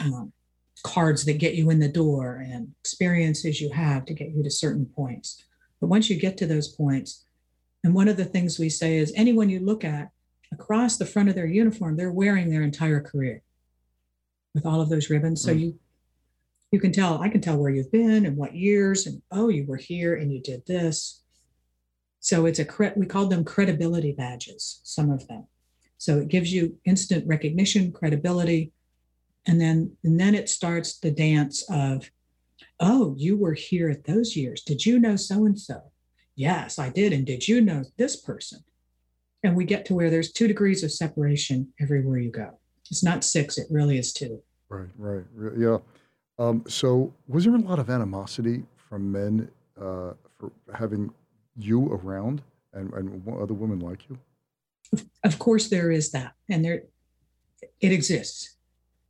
[0.00, 0.32] um,
[0.82, 4.50] cards that get you in the door and experiences you have to get you to
[4.50, 5.44] certain points.
[5.80, 7.24] But once you get to those points,
[7.84, 10.10] and one of the things we say is anyone you look at
[10.52, 13.42] across the front of their uniform, they're wearing their entire career
[14.54, 15.42] with all of those ribbons.
[15.42, 15.60] So mm.
[15.60, 15.78] you
[16.70, 19.66] you can tell, I can tell where you've been and what years, and oh, you
[19.66, 21.22] were here and you did this.
[22.20, 25.46] So it's a we call them credibility badges, some of them.
[25.98, 28.72] So it gives you instant recognition, credibility,
[29.46, 32.10] and then and then it starts the dance of
[32.78, 34.62] oh you were here at those years.
[34.62, 35.80] Did you know so and so
[36.36, 37.12] yes i did.
[37.12, 38.60] And did you know this person?
[39.42, 42.58] And we get to where there's two degrees of separation everywhere you go.
[42.90, 44.42] It's not six it really is two.
[44.68, 45.24] Right right.
[45.58, 45.78] Yeah
[46.40, 49.48] um, so was there a lot of animosity from men
[49.80, 51.12] uh, for having
[51.56, 54.18] you around and, and other women like you
[55.24, 56.82] of course there is that and there
[57.80, 58.56] it exists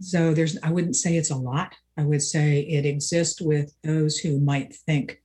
[0.00, 1.74] so there's, I wouldn't say it's a lot.
[1.96, 5.22] I would say it exists with those who might think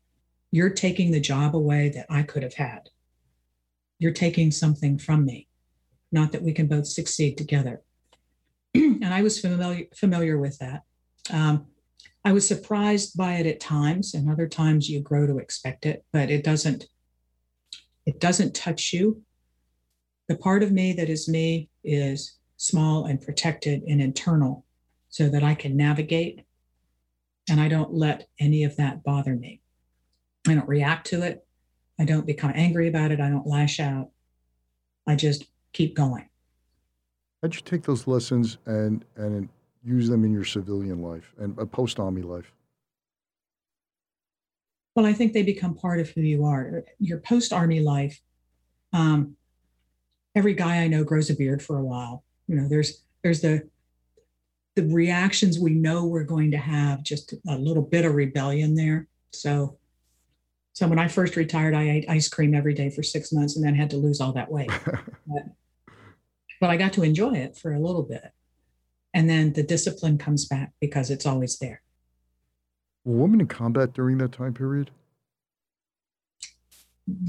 [0.52, 2.90] you're taking the job away that I could have had.
[4.00, 5.48] You're taking something from me,
[6.12, 7.82] not that we can both succeed together.
[8.74, 10.84] and I was familiar familiar with that.
[11.32, 11.68] Um,
[12.26, 16.04] I was surprised by it at times, and other times you grow to expect it,
[16.12, 16.88] but it doesn't.
[18.08, 19.22] It doesn't touch you.
[20.28, 24.66] The part of me that is me is small and protected and internal
[25.10, 26.46] so that I can navigate
[27.50, 29.62] and I don't let any of that bother me.
[30.48, 31.46] I don't react to it.
[32.00, 33.20] I don't become angry about it.
[33.20, 34.10] I don't lash out.
[35.08, 36.28] I just keep going.
[37.42, 39.50] How'd you take those lessons and and
[39.86, 42.52] use them in your civilian life and uh, post army life?
[44.96, 46.84] Well, I think they become part of who you are.
[47.00, 48.20] Your post army life.
[48.94, 49.36] Um,
[50.36, 52.24] every guy I know grows a beard for a while.
[52.48, 53.70] You know, there's there's the
[54.76, 59.08] the reactions we know we're going to have just a little bit of rebellion there.
[59.32, 59.78] So,
[60.74, 63.66] so when I first retired, I ate ice cream every day for six months and
[63.66, 64.70] then had to lose all that weight.
[65.28, 65.44] but,
[66.60, 68.32] but I got to enjoy it for a little bit.
[69.16, 71.82] And then the discipline comes back because it's always there.
[73.06, 74.92] Were women in combat during that time period?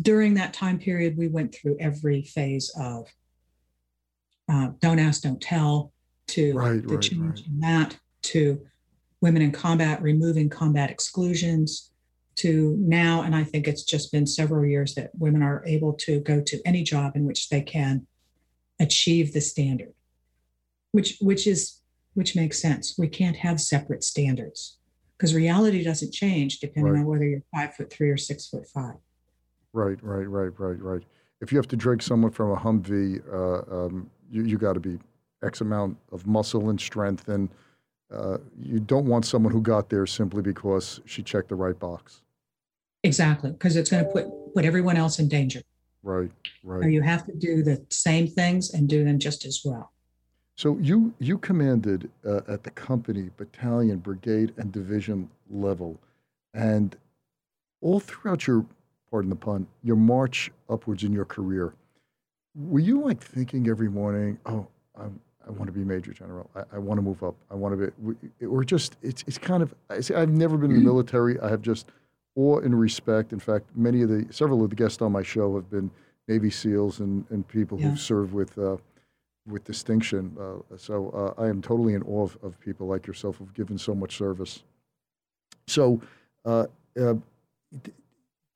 [0.02, 3.06] During that time period, we went through every phase of
[4.50, 5.92] uh, don't ask, don't tell,
[6.28, 7.46] to right, the right, change right.
[7.46, 8.60] in that to
[9.20, 11.92] women in combat removing combat exclusions
[12.34, 16.20] to now and i think it's just been several years that women are able to
[16.20, 18.06] go to any job in which they can
[18.80, 19.92] achieve the standard
[20.96, 21.80] which which is
[22.14, 24.78] which makes sense we can't have separate standards
[25.16, 27.00] because reality doesn't change depending right.
[27.00, 28.96] on whether you're five foot three or six foot five
[29.72, 31.02] right right right right right
[31.40, 34.80] if you have to drag someone from a humvee uh, um, you, you got to
[34.80, 34.98] be
[35.42, 37.48] X amount of muscle and strength, and
[38.12, 42.22] uh, you don't want someone who got there simply because she checked the right box.
[43.02, 45.60] Exactly, because it's going to put put everyone else in danger.
[46.02, 46.30] Right,
[46.62, 46.82] right.
[46.82, 49.92] So you have to do the same things and do them just as well.
[50.56, 56.00] So you you commanded uh, at the company, battalion, brigade, and division level,
[56.54, 56.96] and
[57.80, 58.64] all throughout your
[59.10, 61.74] pardon the pun, your march upwards in your career.
[62.54, 64.66] Were you like thinking every morning, "Oh,
[64.98, 66.50] I'm I want to be major general.
[66.54, 67.36] I, I want to move up.
[67.50, 67.92] I want to
[68.38, 70.88] be, or just, it's, it's kind of, I say, I've never been in the mm-hmm.
[70.88, 71.40] military.
[71.40, 71.86] I have just
[72.34, 73.32] awe and respect.
[73.32, 75.90] In fact, many of the, several of the guests on my show have been
[76.26, 77.90] Navy SEALs and, and people yeah.
[77.90, 78.76] who've served with, uh,
[79.46, 80.36] with distinction.
[80.38, 83.78] Uh, so uh, I am totally in awe of, of, people like yourself who've given
[83.78, 84.62] so much service.
[85.66, 86.00] So,
[86.44, 86.66] uh,
[87.00, 87.14] uh,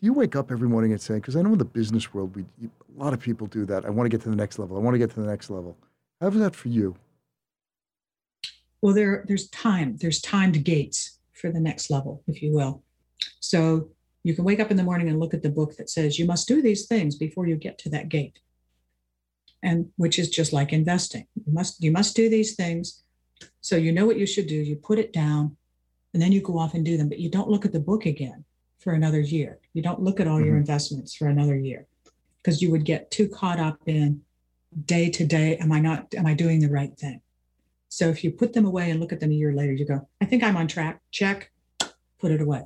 [0.01, 2.45] you wake up every morning and say, because I know in the business world, we,
[2.65, 3.85] a lot of people do that.
[3.85, 4.77] I want to get to the next level.
[4.77, 5.77] I want to get to the next level.
[6.21, 6.97] How's that for you?
[8.83, 9.97] Well, there, there's time.
[10.01, 12.83] There's timed gates for the next level, if you will.
[13.41, 13.89] So
[14.23, 16.27] you can wake up in the morning and look at the book that says you
[16.27, 18.39] must do these things before you get to that gate.
[19.63, 21.27] And which is just like investing.
[21.35, 23.03] You must you must do these things.
[23.61, 24.55] So you know what you should do.
[24.55, 25.57] You put it down
[26.15, 28.07] and then you go off and do them, but you don't look at the book
[28.07, 28.45] again
[28.79, 29.59] for another year.
[29.75, 30.47] You don't look at all mm-hmm.
[30.47, 31.87] your investments for another year
[32.43, 34.23] because you would get too caught up in
[34.87, 37.21] day to day am i not am i doing the right thing
[37.89, 40.07] so if you put them away and look at them a year later you go
[40.21, 41.51] i think i'm on track check
[42.19, 42.63] put it away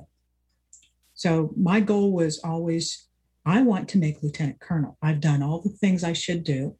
[1.13, 3.07] so my goal was always
[3.45, 6.75] i want to make lieutenant colonel i've done all the things i should do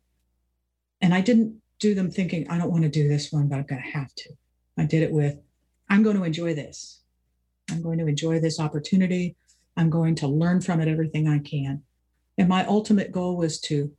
[1.05, 3.65] and i didn't do them thinking, I don't want to do this one, but I'm
[3.65, 4.29] going to have to.
[4.77, 5.37] I did it with,
[5.89, 7.01] I'm going to enjoy this.
[7.69, 9.35] I'm going to enjoy this opportunity.
[9.77, 11.83] I'm going to learn from it everything I can.
[12.37, 13.91] And my ultimate goal was to,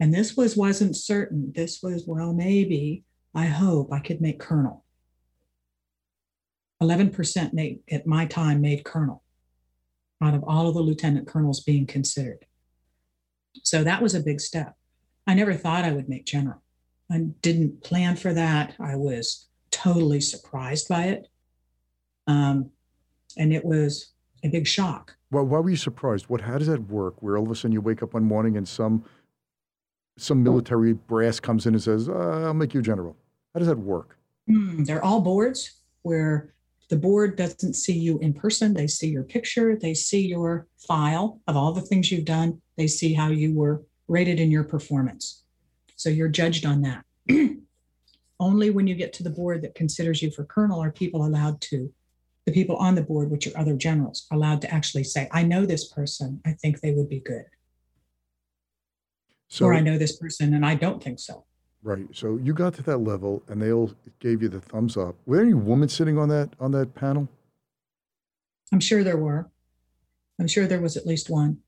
[0.00, 1.52] and this was wasn't certain.
[1.54, 3.04] This was, well, maybe,
[3.34, 4.84] I hope I could make colonel.
[6.82, 9.22] 11% made at my time made colonel
[10.22, 12.44] out of all of the lieutenant colonels being considered.
[13.62, 14.74] So that was a big step.
[15.26, 16.62] I never thought I would make general.
[17.10, 18.74] I didn't plan for that.
[18.80, 21.28] I was totally surprised by it.
[22.26, 22.70] Um,
[23.36, 24.12] and it was
[24.42, 25.16] a big shock.
[25.30, 26.28] Well, why were you surprised?
[26.28, 26.42] What?
[26.42, 27.22] How does that work?
[27.22, 29.04] Where all of a sudden you wake up one morning and some
[30.16, 32.12] some military brass comes in and says, uh,
[32.46, 33.16] "I'll make you general."
[33.52, 34.16] How does that work?
[34.48, 36.54] Mm, they're all boards where
[36.88, 38.74] the board doesn't see you in person.
[38.74, 39.76] They see your picture.
[39.76, 42.60] They see your file of all the things you've done.
[42.76, 45.42] They see how you were rated in your performance.
[45.96, 47.04] So you're judged on that.
[48.40, 51.60] Only when you get to the board that considers you for colonel are people allowed
[51.62, 51.92] to,
[52.46, 55.64] the people on the board, which are other generals, allowed to actually say, I know
[55.64, 56.40] this person.
[56.44, 57.46] I think they would be good.
[59.48, 61.44] So, or I know this person and I don't think so.
[61.82, 62.06] Right.
[62.12, 65.14] So you got to that level and they all gave you the thumbs up.
[65.26, 67.28] Were there any women sitting on that on that panel?
[68.72, 69.50] I'm sure there were.
[70.40, 71.58] I'm sure there was at least one.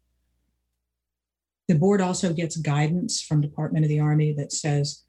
[1.69, 5.03] The board also gets guidance from Department of the Army that says,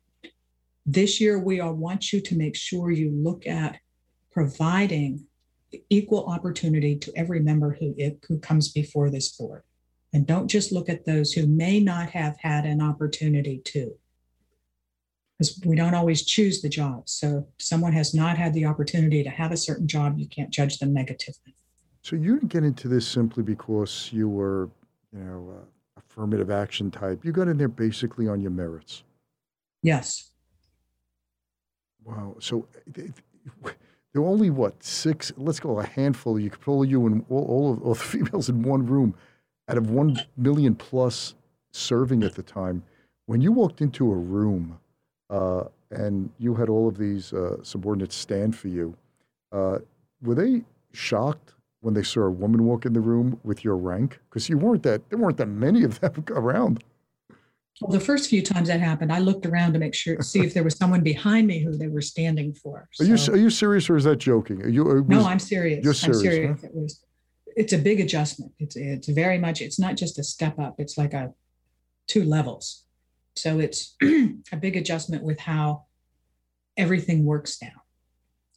[0.86, 3.78] this year we all want you to make sure you look at
[4.32, 5.26] providing
[5.89, 7.93] equal opportunity to every member who,
[8.28, 9.64] who comes before this board.
[10.14, 13.91] And don't just look at those who may not have had an opportunity to.
[15.38, 17.10] Because we don't always choose the job.
[17.10, 20.49] So if someone has not had the opportunity to have a certain job, you can't
[20.49, 21.53] judge them negatively.
[22.01, 24.70] So you didn't get into this simply because you were,
[25.14, 25.66] you know, uh,
[26.18, 27.24] affirmative action type.
[27.24, 29.03] You got in there basically on your merits.
[29.84, 30.32] Yes.
[32.03, 32.36] Wow.
[32.39, 33.11] So there
[34.15, 35.32] were only what six?
[35.38, 36.39] Let's go a handful.
[36.39, 39.13] You could pull you and all, all of all the females in one room,
[39.70, 41.36] out of one million plus
[41.72, 42.84] serving at the time.
[43.28, 44.80] When you walked into a room
[45.30, 48.95] uh, and you had all of these uh, subordinates stand for you,
[49.51, 49.80] uh,
[50.24, 50.63] were they
[50.93, 51.53] shocked
[51.88, 54.20] when they saw a woman walk in the room with your rank?
[54.30, 56.84] Because you weren't that there weren't that many of them around.
[57.80, 60.54] Well, the first few times that happened, I looked around to make sure, see if
[60.54, 62.90] there was someone behind me who they were standing for.
[62.92, 64.62] So, are you are you serious or is that joking?
[64.64, 64.84] Are you?
[64.84, 65.82] Was, no, I'm serious.
[65.82, 66.18] You're serious.
[66.18, 66.62] I'm serious.
[66.62, 66.68] Huh?
[66.68, 67.04] It was.
[67.56, 68.52] It's a big adjustment.
[68.60, 69.62] It's it's very much.
[69.62, 70.76] It's not just a step up.
[70.80, 71.32] It's like a
[72.08, 72.84] two levels.
[73.36, 73.96] So it's
[74.52, 75.86] a big adjustment with how
[76.76, 77.84] everything works now.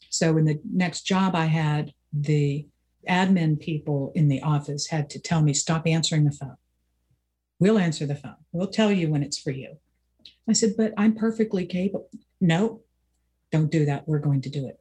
[0.08, 2.66] So in the next job I had, the
[3.08, 6.56] admin people in the office had to tell me, stop answering the phone.
[7.58, 8.36] We'll answer the phone.
[8.52, 9.76] We'll tell you when it's for you.
[10.48, 12.08] I said, but I'm perfectly capable.
[12.40, 12.82] No,
[13.52, 14.08] don't do that.
[14.08, 14.80] We're going to do it.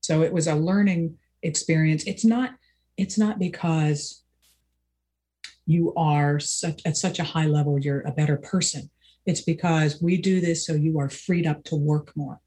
[0.00, 2.04] So it was a learning experience.
[2.04, 2.50] It's not,
[2.96, 4.22] it's not because
[5.64, 8.90] you are such at such a high level, you're a better person.
[9.26, 12.40] It's because we do this so you are freed up to work more.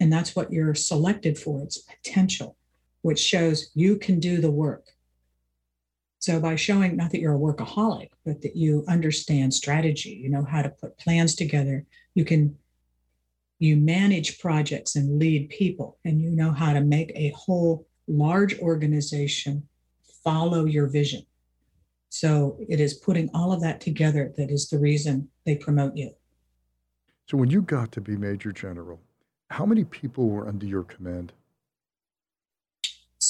[0.00, 1.62] And that's what you're selected for.
[1.62, 2.56] It's potential,
[3.04, 4.86] which shows you can do the work.
[6.20, 10.42] So by showing not that you're a workaholic, but that you understand strategy, you know
[10.42, 11.84] how to put plans together,
[12.14, 12.56] you can
[13.58, 18.58] you manage projects and lead people, and you know how to make a whole large
[18.60, 19.68] organization
[20.24, 21.26] follow your vision.
[22.08, 26.12] So it is putting all of that together that is the reason they promote you.
[27.28, 28.98] So when you got to be Major General,
[29.50, 31.34] how many people were under your command?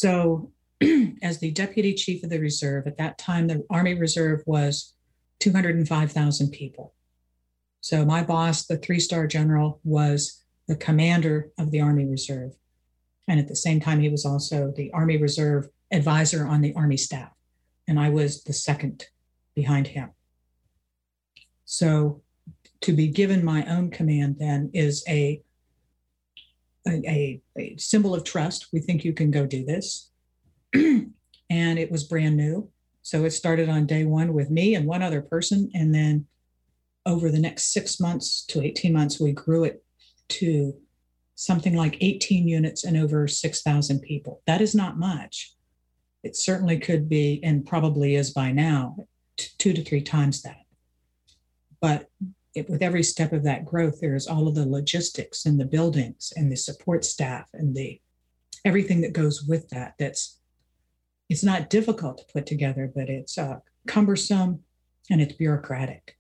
[0.05, 0.53] So
[1.23, 2.87] as the deputy chief of the reserve.
[2.87, 4.93] At that time, the Army Reserve was
[5.41, 6.93] 205,000 people.
[7.81, 12.53] So my boss, the three star general, was the commander of the Army Reserve.
[13.29, 16.99] And at the same time, he was also the Army Reserve advisor on the Army
[16.99, 17.33] staff.
[17.89, 19.07] And I was the second
[19.55, 20.11] behind him.
[21.65, 22.21] So
[22.83, 25.41] to be given my own command then is a,
[26.87, 28.69] a, a, symbol of trust.
[28.73, 30.11] We think you can go do this.
[30.75, 31.13] and
[31.51, 32.71] it was brand new.
[33.03, 35.71] So it started on day one with me and one other person.
[35.75, 36.27] And then
[37.07, 39.85] over the next six months to 18 months, we grew it
[40.29, 40.75] to
[41.35, 44.43] something like 18 units and over 6,000 people.
[44.47, 45.55] That is not much.
[46.23, 48.97] It certainly could be, and probably is by now,
[49.37, 50.63] two to three times that.
[51.81, 52.09] But
[52.55, 56.33] it, with every step of that growth, there's all of the logistics and the buildings
[56.37, 58.01] and the support staff and the
[58.65, 60.41] everything that goes with that that's
[61.29, 64.61] it's not difficult to put together, but it's uh, cumbersome
[65.11, 66.19] and it's bureaucratic.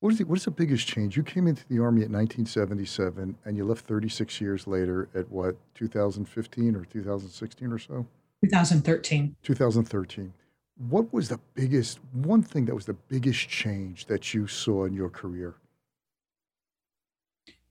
[0.00, 1.16] What is, the, what is the biggest change?
[1.16, 5.56] You came into the Army at 1977 and you left 36 years later at what,
[5.74, 8.06] 2015 or 2016 or so?
[8.44, 9.34] 2013.
[9.42, 10.32] 2013.
[10.78, 14.92] What was the biggest, one thing that was the biggest change that you saw in
[14.92, 15.56] your career?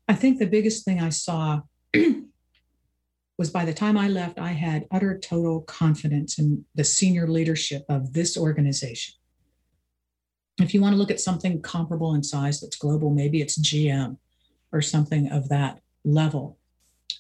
[0.10, 1.62] I think the biggest thing I saw
[3.38, 7.86] was by the time I left, I had utter total confidence in the senior leadership
[7.88, 9.16] of this organization.
[10.60, 14.18] If you want to look at something comparable in size that's global, maybe it's GM
[14.74, 16.58] or something of that level.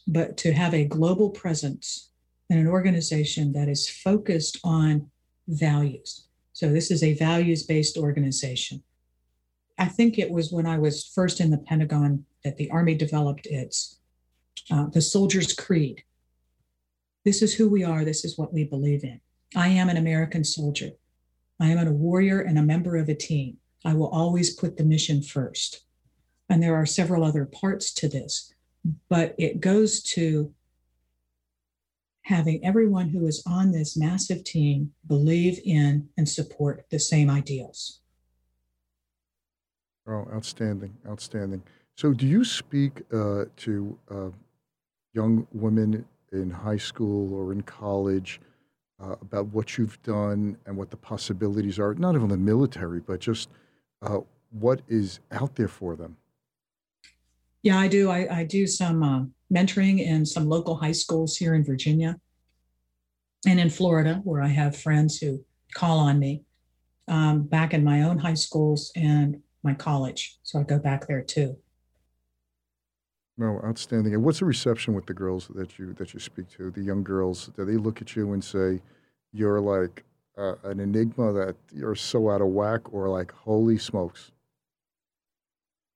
[0.05, 2.09] But to have a global presence
[2.49, 5.11] in an organization that is focused on
[5.47, 6.27] values.
[6.53, 8.83] So, this is a values based organization.
[9.77, 13.45] I think it was when I was first in the Pentagon that the Army developed
[13.45, 13.99] its
[14.71, 16.03] uh, the Soldier's Creed,
[17.27, 18.05] this is who we are.
[18.05, 19.19] This is what we believe in.
[19.53, 20.91] I am an American soldier.
[21.59, 23.57] I am a warrior and a member of a team.
[23.83, 25.81] I will always put the mission first.
[26.49, 28.53] And there are several other parts to this,
[29.09, 30.53] but it goes to
[32.27, 38.01] having everyone who is on this massive team believe in and support the same ideals.
[40.05, 41.63] Oh, outstanding, outstanding.
[41.95, 44.29] So, do you speak uh, to uh,
[45.13, 48.41] young women in high school or in college
[49.01, 53.21] uh, about what you've done and what the possibilities are, not even the military, but
[53.21, 53.49] just
[54.01, 54.19] uh,
[54.51, 56.17] what is out there for them?
[57.67, 58.09] Yeah, I do.
[58.09, 62.15] I, I do some uh, mentoring in some local high schools here in Virginia
[63.45, 65.43] and in Florida, where I have friends who
[65.73, 66.45] call on me
[67.09, 70.37] um, back in my own high schools and my college.
[70.43, 71.57] So I go back there too.
[73.37, 74.13] No, outstanding.
[74.13, 76.71] And what's the reception with the girls that you that you speak to?
[76.71, 78.81] The young girls, do they look at you and say,
[79.33, 80.05] "You're like
[80.37, 84.31] uh, an enigma that you're so out of whack," or like, "Holy smokes"?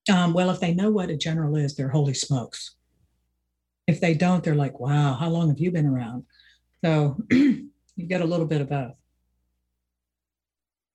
[0.09, 2.75] Um, well, if they know what a general is, they're holy smokes.
[3.87, 6.25] If they don't, they're like, "Wow, how long have you been around?"
[6.83, 7.69] So you
[8.07, 8.93] get a little bit of both.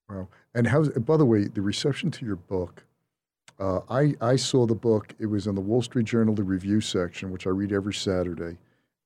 [0.08, 0.28] Wow.
[0.54, 2.84] And how's by the way, the reception to your book?
[3.58, 5.14] Uh, I, I saw the book.
[5.18, 8.58] It was in the Wall Street Journal, the review section, which I read every Saturday.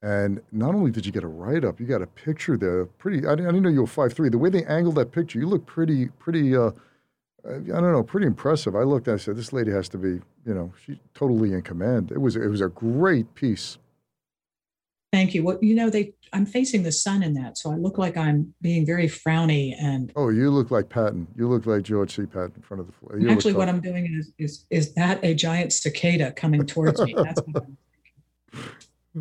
[0.03, 2.87] And not only did you get a write up, you got a picture there.
[2.87, 3.27] Pretty.
[3.27, 4.29] I didn't, I didn't know you were five three.
[4.29, 6.57] The way they angled that picture, you look pretty, pretty.
[6.57, 6.71] Uh,
[7.49, 8.75] I don't know, pretty impressive.
[8.75, 9.09] I looked.
[9.09, 12.13] I said, this lady has to be, you know, she's totally in command.
[12.13, 13.79] It was, it was a great piece.
[15.13, 15.43] Thank you.
[15.43, 18.55] Well, you know, they I'm facing the sun in that, so I look like I'm
[18.63, 20.13] being very frowny and.
[20.15, 21.27] Oh, you look like Patton.
[21.37, 22.27] You look like George C.
[22.27, 23.19] Patton in front of the floor.
[23.19, 27.15] You Actually, what I'm doing is is is that a giant cicada coming towards me?
[27.17, 27.79] That's what I'm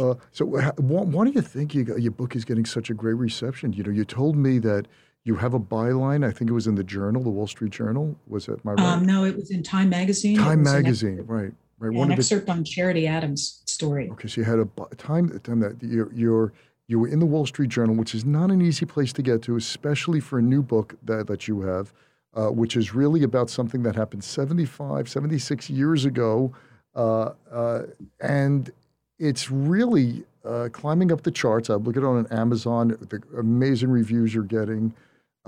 [0.00, 2.94] uh, so, why, why do you think you got, your book is getting such a
[2.94, 3.72] great reception?
[3.72, 4.86] You know, you told me that
[5.24, 6.26] you have a byline.
[6.26, 8.16] I think it was in the Journal, the Wall Street Journal.
[8.26, 8.84] Was it my right?
[8.84, 10.36] Um, no, it was in Time Magazine.
[10.36, 11.52] Time Magazine, right?
[11.78, 11.92] Right.
[11.92, 14.10] Yeah, One an excerpt the, on Charity Adams' story.
[14.10, 16.52] Okay, so you had a time time that you're, you're
[16.90, 19.42] you were in the Wall Street Journal, which is not an easy place to get
[19.42, 21.92] to, especially for a new book that, that you have,
[22.34, 26.52] uh, which is really about something that happened 75, 76 years ago.
[26.96, 27.82] Uh, uh,
[28.20, 28.72] and
[29.20, 31.70] it's really uh, climbing up the charts.
[31.70, 34.92] I look at it on Amazon, the amazing reviews you're getting.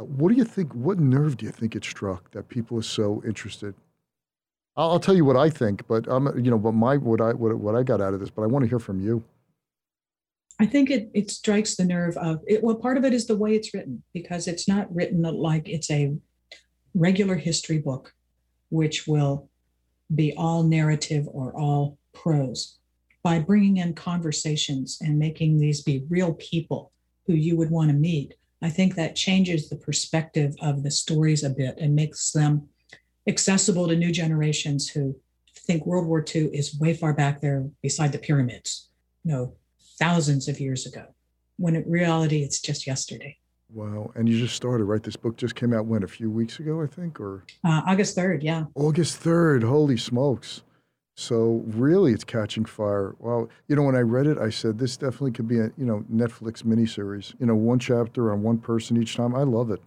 [0.02, 0.72] What do you think?
[0.74, 3.74] What nerve do you think it struck that people are so interested?
[4.76, 7.32] I'll, I'll tell you what I think, but I'm, you know, but my what I
[7.32, 9.24] what, what I got out of this, but I want to hear from you.
[10.60, 12.62] I think it it strikes the nerve of it.
[12.62, 15.90] Well, part of it is the way it's written because it's not written like it's
[15.90, 16.14] a
[16.94, 18.12] regular history book,
[18.70, 19.48] which will
[20.14, 22.78] be all narrative or all prose.
[23.22, 26.92] By bringing in conversations and making these be real people
[27.26, 31.42] who you would want to meet, I think that changes the perspective of the stories
[31.42, 32.68] a bit and makes them
[33.28, 35.16] accessible to new generations who
[35.66, 38.88] think World War II is way far back there beside the pyramids,
[39.24, 39.54] you know,
[39.98, 41.06] thousands of years ago,
[41.56, 43.36] when in reality it's just yesterday.
[43.72, 44.12] Wow.
[44.14, 45.02] And you just started, right?
[45.02, 46.02] This book just came out when?
[46.02, 47.44] A few weeks ago, I think, or?
[47.64, 48.64] Uh, August 3rd, yeah.
[48.74, 49.64] August 3rd.
[49.64, 50.62] Holy smokes.
[51.22, 53.14] So really, it's catching fire.
[53.20, 55.86] Well, you know, when I read it, I said this definitely could be a you
[55.86, 57.34] know Netflix miniseries.
[57.38, 59.34] You know, one chapter on one person each time.
[59.34, 59.80] I love it.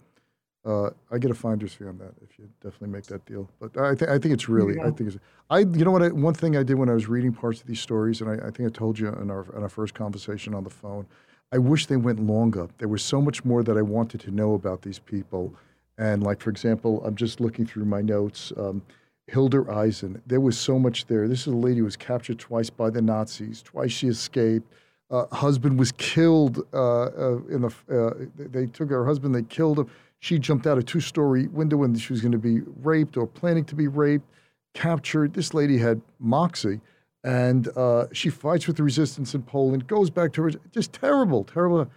[0.64, 3.48] Uh, I get a finder's fee on that if you definitely make that deal.
[3.60, 5.18] But I, th- I think it's really, I think it's,
[5.48, 7.68] I, you know what, I, one thing I did when I was reading parts of
[7.68, 10.54] these stories, and I, I think I told you in our, in our first conversation
[10.54, 11.06] on the phone,
[11.52, 12.66] I wish they went longer.
[12.78, 15.54] There was so much more that I wanted to know about these people.
[15.98, 18.52] And like, for example, I'm just looking through my notes.
[18.56, 18.82] Um,
[19.28, 21.26] Hilda Eisen, there was so much there.
[21.26, 23.62] This is a lady who was captured twice by the Nazis.
[23.62, 24.72] Twice she escaped.
[25.10, 27.74] Uh, husband was killed uh, uh, in the.
[27.90, 29.34] Uh, they took her husband.
[29.34, 32.38] They killed him she jumped out a two story window and she was going to
[32.38, 34.26] be raped or planning to be raped,
[34.74, 35.34] captured.
[35.34, 36.80] This lady had moxie
[37.22, 41.44] and uh, she fights with the resistance in Poland, goes back to her, just terrible,
[41.44, 41.88] terrible.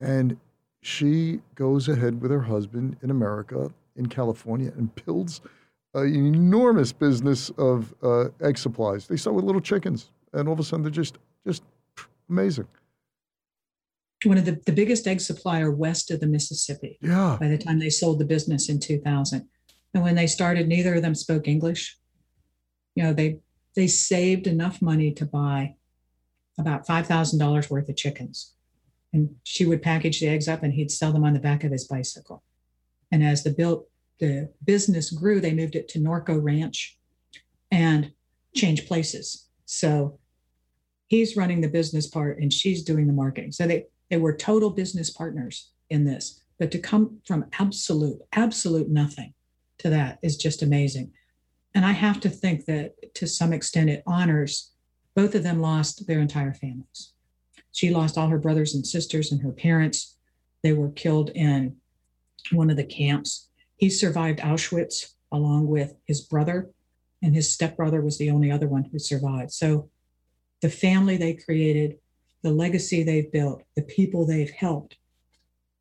[0.00, 0.38] And
[0.82, 5.40] she goes ahead with her husband in America, in California, and builds
[5.94, 9.06] an enormous business of uh, egg supplies.
[9.06, 11.62] They start with little chickens, and all of a sudden they're just just
[12.28, 12.66] amazing.
[14.24, 16.98] One of the, the biggest egg supplier west of the Mississippi.
[17.00, 17.36] Yeah.
[17.38, 19.48] By the time they sold the business in 2000.
[19.94, 21.96] And when they started, neither of them spoke English.
[22.96, 23.38] You know, they
[23.76, 25.76] they saved enough money to buy
[26.58, 28.54] about $5,000 worth of chickens.
[29.12, 31.70] And she would package the eggs up and he'd sell them on the back of
[31.70, 32.42] his bicycle.
[33.12, 33.86] And as the built
[34.18, 36.98] the business grew, they moved it to Norco Ranch
[37.70, 38.12] and
[38.54, 39.48] changed places.
[39.64, 40.18] So
[41.08, 43.52] he's running the business part and she's doing the marketing.
[43.52, 46.42] So they they were total business partners in this.
[46.58, 49.34] But to come from absolute, absolute nothing
[49.78, 51.12] to that is just amazing.
[51.74, 54.72] And I have to think that to some extent it honors
[55.14, 57.12] both of them lost their entire families.
[57.72, 60.16] She lost all her brothers and sisters and her parents.
[60.62, 61.76] They were killed in
[62.52, 63.47] one of the camps.
[63.78, 66.70] He survived Auschwitz along with his brother,
[67.22, 69.52] and his stepbrother was the only other one who survived.
[69.52, 69.90] So
[70.62, 71.98] the family they created,
[72.42, 74.96] the legacy they've built, the people they've helped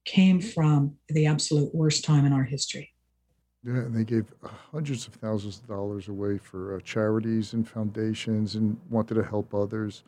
[0.05, 2.93] came from the absolute worst time in our history.
[3.63, 4.25] Yeah, and they gave
[4.71, 9.53] hundreds of thousands of dollars away for uh, charities and foundations and wanted to help
[9.53, 10.03] others.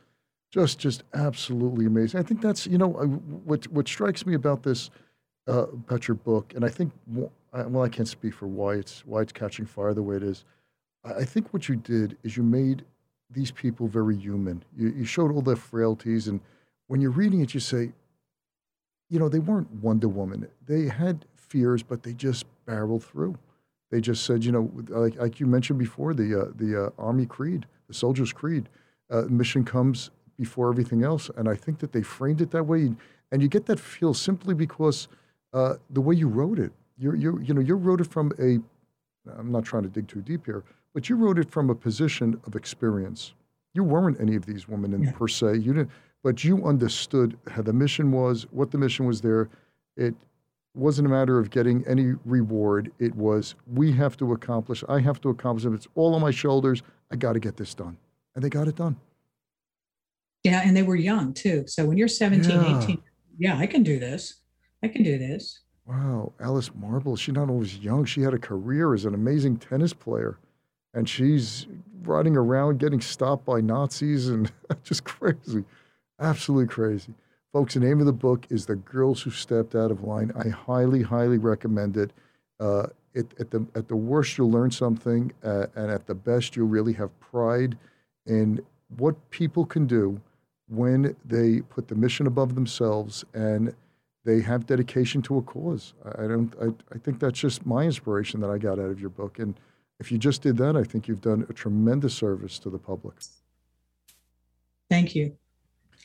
[0.52, 2.20] Just, just absolutely amazing.
[2.20, 4.90] I think that's, you know, what, what strikes me about this,
[5.48, 6.94] uh, about your book, and I think,
[7.54, 10.46] well, I can't speak for why it's, why it's catching fire the way it is.
[11.04, 12.84] I think what you did is you made
[13.30, 14.64] these people very human.
[14.78, 16.40] You, you showed all their frailties, and
[16.88, 17.92] when you're reading it, you say,
[19.10, 20.48] you know, they weren't Wonder Woman.
[20.68, 23.38] They had fears, but they just barreled through.
[23.92, 27.26] They just said, you know, like, like you mentioned before, the uh, the uh, Army
[27.26, 28.70] creed, the soldier's creed,
[29.10, 32.94] uh, mission comes before everything else, and I think that they framed it that way,
[33.32, 35.08] and you get that feel simply because
[35.54, 36.72] uh, the way you wrote it.
[37.00, 38.60] You you you know you wrote it from a.
[39.38, 42.40] I'm not trying to dig too deep here, but you wrote it from a position
[42.46, 43.34] of experience.
[43.74, 45.12] You weren't any of these women in, yeah.
[45.12, 45.58] per se.
[45.58, 45.92] You didn't,
[46.24, 49.50] but you understood how the mission was, what the mission was there.
[49.96, 50.16] It
[50.74, 52.92] wasn't a matter of getting any reward.
[53.00, 55.74] It was, we have to accomplish, I have to accomplish it.
[55.74, 56.82] It's all on my shoulders.
[57.12, 57.98] I got to get this done.
[58.36, 58.96] And they got it done.
[60.44, 60.62] Yeah.
[60.64, 61.66] And they were young too.
[61.68, 62.82] So when you're 17, yeah.
[62.82, 63.02] 18,
[63.38, 64.42] yeah, I can do this.
[64.84, 65.62] I can do this.
[65.90, 66.34] Wow.
[66.40, 70.38] Alice Marble, she not was young, she had a career as an amazing tennis player.
[70.94, 71.66] And she's
[72.04, 74.52] riding around getting stopped by Nazis and
[74.84, 75.66] just crazy.
[76.20, 77.16] Absolutely crazy.
[77.52, 80.32] Folks, the name of the book is The Girls Who Stepped Out of Line.
[80.36, 82.12] I highly, highly recommend it.
[82.60, 86.56] Uh, it at, the, at the worst, you'll learn something, uh, and at the best,
[86.56, 87.76] you'll really have pride
[88.28, 88.62] in
[88.98, 90.22] what people can do
[90.68, 93.74] when they put the mission above themselves and
[94.26, 95.94] they have dedication to a cause.
[96.18, 96.54] I don't.
[96.62, 99.40] I, I think that's just my inspiration that I got out of your book.
[99.40, 99.56] And
[100.00, 103.16] if you just did that, I think you've done a tremendous service to the public.
[104.90, 105.36] Thank you.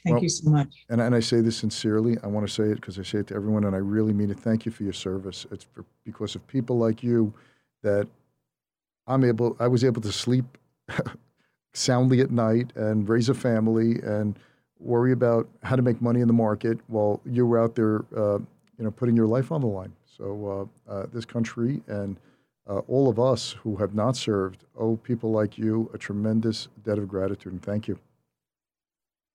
[0.05, 0.85] Thank well, you so much.
[0.91, 2.19] And, and I say this sincerely.
[2.23, 4.31] I want to say it because I say it to everyone, and I really mean
[4.31, 4.39] it.
[4.39, 5.47] Thank you for your service.
[5.51, 7.33] It's for, because of people like you
[7.83, 8.07] that
[9.07, 9.57] I'm able.
[9.59, 10.45] I was able to sleep
[11.73, 14.39] soundly at night and raise a family and
[14.81, 18.39] worry about how to make money in the market while you were out there, uh,
[18.79, 19.93] you know, putting your life on the line.
[20.05, 22.17] So uh, uh, this country and
[22.69, 26.99] uh, all of us who have not served owe people like you a tremendous debt
[26.99, 27.99] of gratitude, and thank you.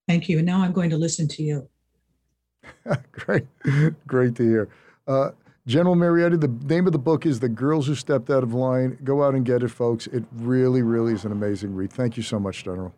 [0.07, 0.37] Thank you.
[0.37, 1.69] And now I'm going to listen to you.
[3.11, 3.45] Great.
[4.07, 4.69] Great to hear.
[5.07, 5.31] Uh,
[5.67, 8.53] General Mari Eder, the name of the book is The Girls Who Stepped Out of
[8.53, 8.97] Line.
[9.03, 10.07] Go out and get it, folks.
[10.07, 11.93] It really, really is an amazing read.
[11.93, 12.93] Thank you so much, General.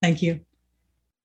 [0.00, 0.40] Thank you.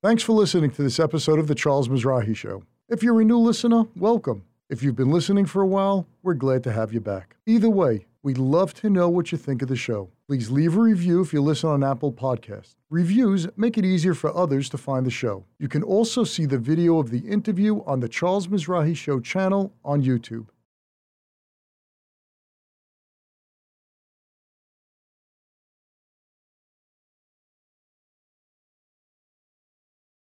[0.06, 2.62] Thanks for listening to this episode of The Charles Mizrahi Show.
[2.90, 4.44] If you're a new listener, welcome.
[4.70, 7.38] If you've been listening for a while, we're glad to have you back.
[7.48, 10.12] Either way, we'd love to know what you think of the show.
[10.28, 12.76] Please leave a review if you listen on Apple Podcasts.
[12.92, 15.44] Reviews make it easier for others to find the show.
[15.58, 19.74] You can also see the video of the interview on the Charles Mizrahi Show channel
[19.84, 20.46] on YouTube.